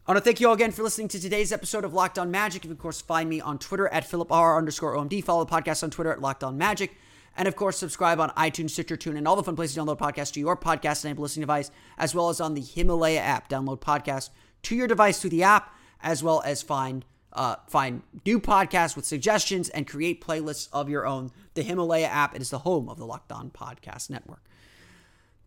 I 0.06 0.12
want 0.12 0.17
to 0.17 0.23
thank 0.26 0.41
you 0.41 0.49
all 0.49 0.56
again 0.56 0.73
for 0.73 0.84
listening 0.84 1.08
to 1.08 1.21
today's 1.21 1.54
episode 1.54 1.86
of 1.86 1.93
Locked 1.93 2.19
On 2.19 2.30
Magic. 2.30 2.65
You 2.65 2.67
can, 2.67 2.71
of 2.73 2.80
course, 2.80 2.99
find 2.99 3.30
me 3.30 3.39
on 3.39 3.60
Twitter 3.60 3.88
at 3.88 4.04
PhilipR 4.04 4.58
underscore 4.58 4.97
OMD. 4.97 5.23
Follow 5.23 5.45
the 5.45 5.52
podcast 5.52 5.84
on 5.84 5.89
Twitter 5.89 6.12
at 6.12 6.19
Locked 6.19 6.43
On 6.43 6.58
Magic. 6.58 6.97
And, 7.38 7.47
of 7.47 7.56
course, 7.56 7.78
subscribe 7.78 8.19
on 8.19 8.32
iTunes, 8.32 8.71
Stitcher, 8.71 8.97
Tune, 8.97 9.15
and 9.15 9.26
all 9.26 9.38
the 9.38 9.43
fun 9.43 9.56
places 9.56 9.76
to 9.76 9.82
download 9.82 9.99
podcasts 9.99 10.34
to 10.34 10.41
your 10.41 10.58
podcast-enabled 10.58 11.23
listening 11.23 11.43
device, 11.43 11.71
as 11.97 12.13
well 12.13 12.28
as 12.28 12.41
on 12.41 12.56
the 12.56 12.62
Himalaya 12.62 13.21
app. 13.21 13.47
Download 13.47 13.80
podcasts 13.80 14.32
to 14.63 14.76
your 14.76 14.88
device 14.88 15.21
through 15.21 15.30
the 15.30 15.43
app, 15.43 15.73
as 16.02 16.21
well 16.21 16.41
as 16.45 16.62
find 16.62 17.06
uh, 17.34 17.56
find 17.67 18.02
new 18.26 18.39
podcasts 18.39 18.96
with 18.96 19.06
suggestions 19.06 19.69
and 19.69 19.88
create 19.88 20.24
playlists 20.24 20.69
of 20.72 20.89
your 20.89 21.06
own. 21.06 21.32
The 21.56 21.63
Himalaya 21.63 22.08
app 22.08 22.39
is 22.39 22.50
the 22.50 22.60
home 22.60 22.89
of 22.89 22.98
the 22.98 23.06
Locked 23.06 23.32
On 23.32 23.50
Podcast 23.50 24.10
Network. 24.10 24.43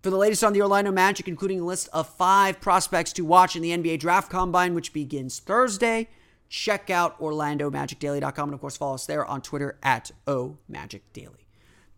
For 0.02 0.10
the 0.10 0.16
latest 0.16 0.44
on 0.44 0.52
the 0.52 0.62
Orlando 0.62 0.92
Magic, 0.92 1.26
including 1.26 1.60
a 1.60 1.64
list 1.64 1.88
of 1.92 2.08
five 2.08 2.60
prospects 2.60 3.12
to 3.14 3.24
watch 3.24 3.56
in 3.56 3.62
the 3.62 3.70
NBA 3.70 3.98
Draft 3.98 4.30
Combine, 4.30 4.74
which 4.74 4.92
begins 4.92 5.40
Thursday, 5.40 6.08
check 6.48 6.90
out 6.90 7.18
OrlandoMagicDaily.com 7.20 8.48
and, 8.48 8.54
of 8.54 8.60
course, 8.60 8.76
follow 8.76 8.94
us 8.94 9.06
there 9.06 9.24
on 9.24 9.42
Twitter 9.42 9.78
at 9.82 10.12
OMagicDaily. 10.26 11.46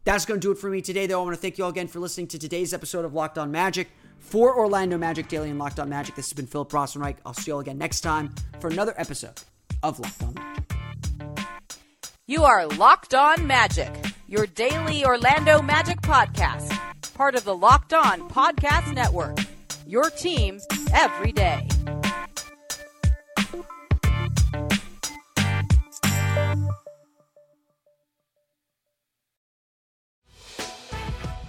That's 0.05 0.25
going 0.25 0.41
to 0.41 0.47
do 0.47 0.53
it 0.53 0.59
for 0.59 0.71
me 0.71 0.81
today, 0.81 1.07
though. 1.07 1.21
I 1.21 1.25
want 1.25 1.37
to 1.37 1.41
thank 1.41 1.59
you 1.59 1.65
all 1.65 1.71
again 1.71 1.87
for 1.87 1.99
listening 1.99 2.29
to 2.29 2.39
today's 2.39 2.73
episode 2.73 3.05
of 3.05 3.13
Locked 3.13 3.37
On 3.37 3.51
Magic. 3.51 3.91
For 4.19 4.57
Orlando 4.57 4.97
Magic 4.97 5.29
Daily 5.29 5.51
and 5.51 5.59
Locked 5.59 5.79
On 5.79 5.89
Magic, 5.89 6.15
this 6.15 6.27
has 6.27 6.33
been 6.33 6.47
Philip 6.47 6.71
Rossman-Reich. 6.71 7.19
I'll 7.27 7.35
see 7.35 7.51
you 7.51 7.55
all 7.55 7.61
again 7.61 7.79
next 7.79 8.01
time 8.01 8.35
for 8.59 8.69
another 8.69 8.95
episode 8.97 9.43
of 9.83 10.01
Locked 10.01 10.23
On. 10.23 10.35
You 12.27 12.45
are 12.45 12.67
Locked 12.67 13.15
On 13.15 13.47
Magic, 13.47 13.93
your 14.27 14.47
daily 14.47 15.05
Orlando 15.05 15.63
Magic 15.63 16.01
podcast 16.03 16.79
part 17.19 17.35
of 17.35 17.43
the 17.43 17.55
Locked 17.55 17.93
On 17.93 18.31
Podcast 18.31 18.95
Network. 18.95 19.39
Your 19.89 20.09
team 20.09 20.61
every 20.95 21.33
day. 21.33 21.67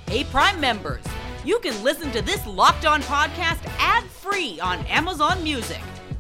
Hey, 0.08 0.24
Prime 0.32 0.60
members, 0.60 1.04
you 1.46 1.60
can 1.60 1.84
listen 1.84 2.12
to 2.14 2.24
this 2.24 2.44
Locked 2.48 2.88
On 2.88 3.04
podcast 3.04 3.64
ad 3.78 4.04
free 4.06 4.60
on 4.60 4.84
Amazon 4.88 5.44
Music. 5.44 5.82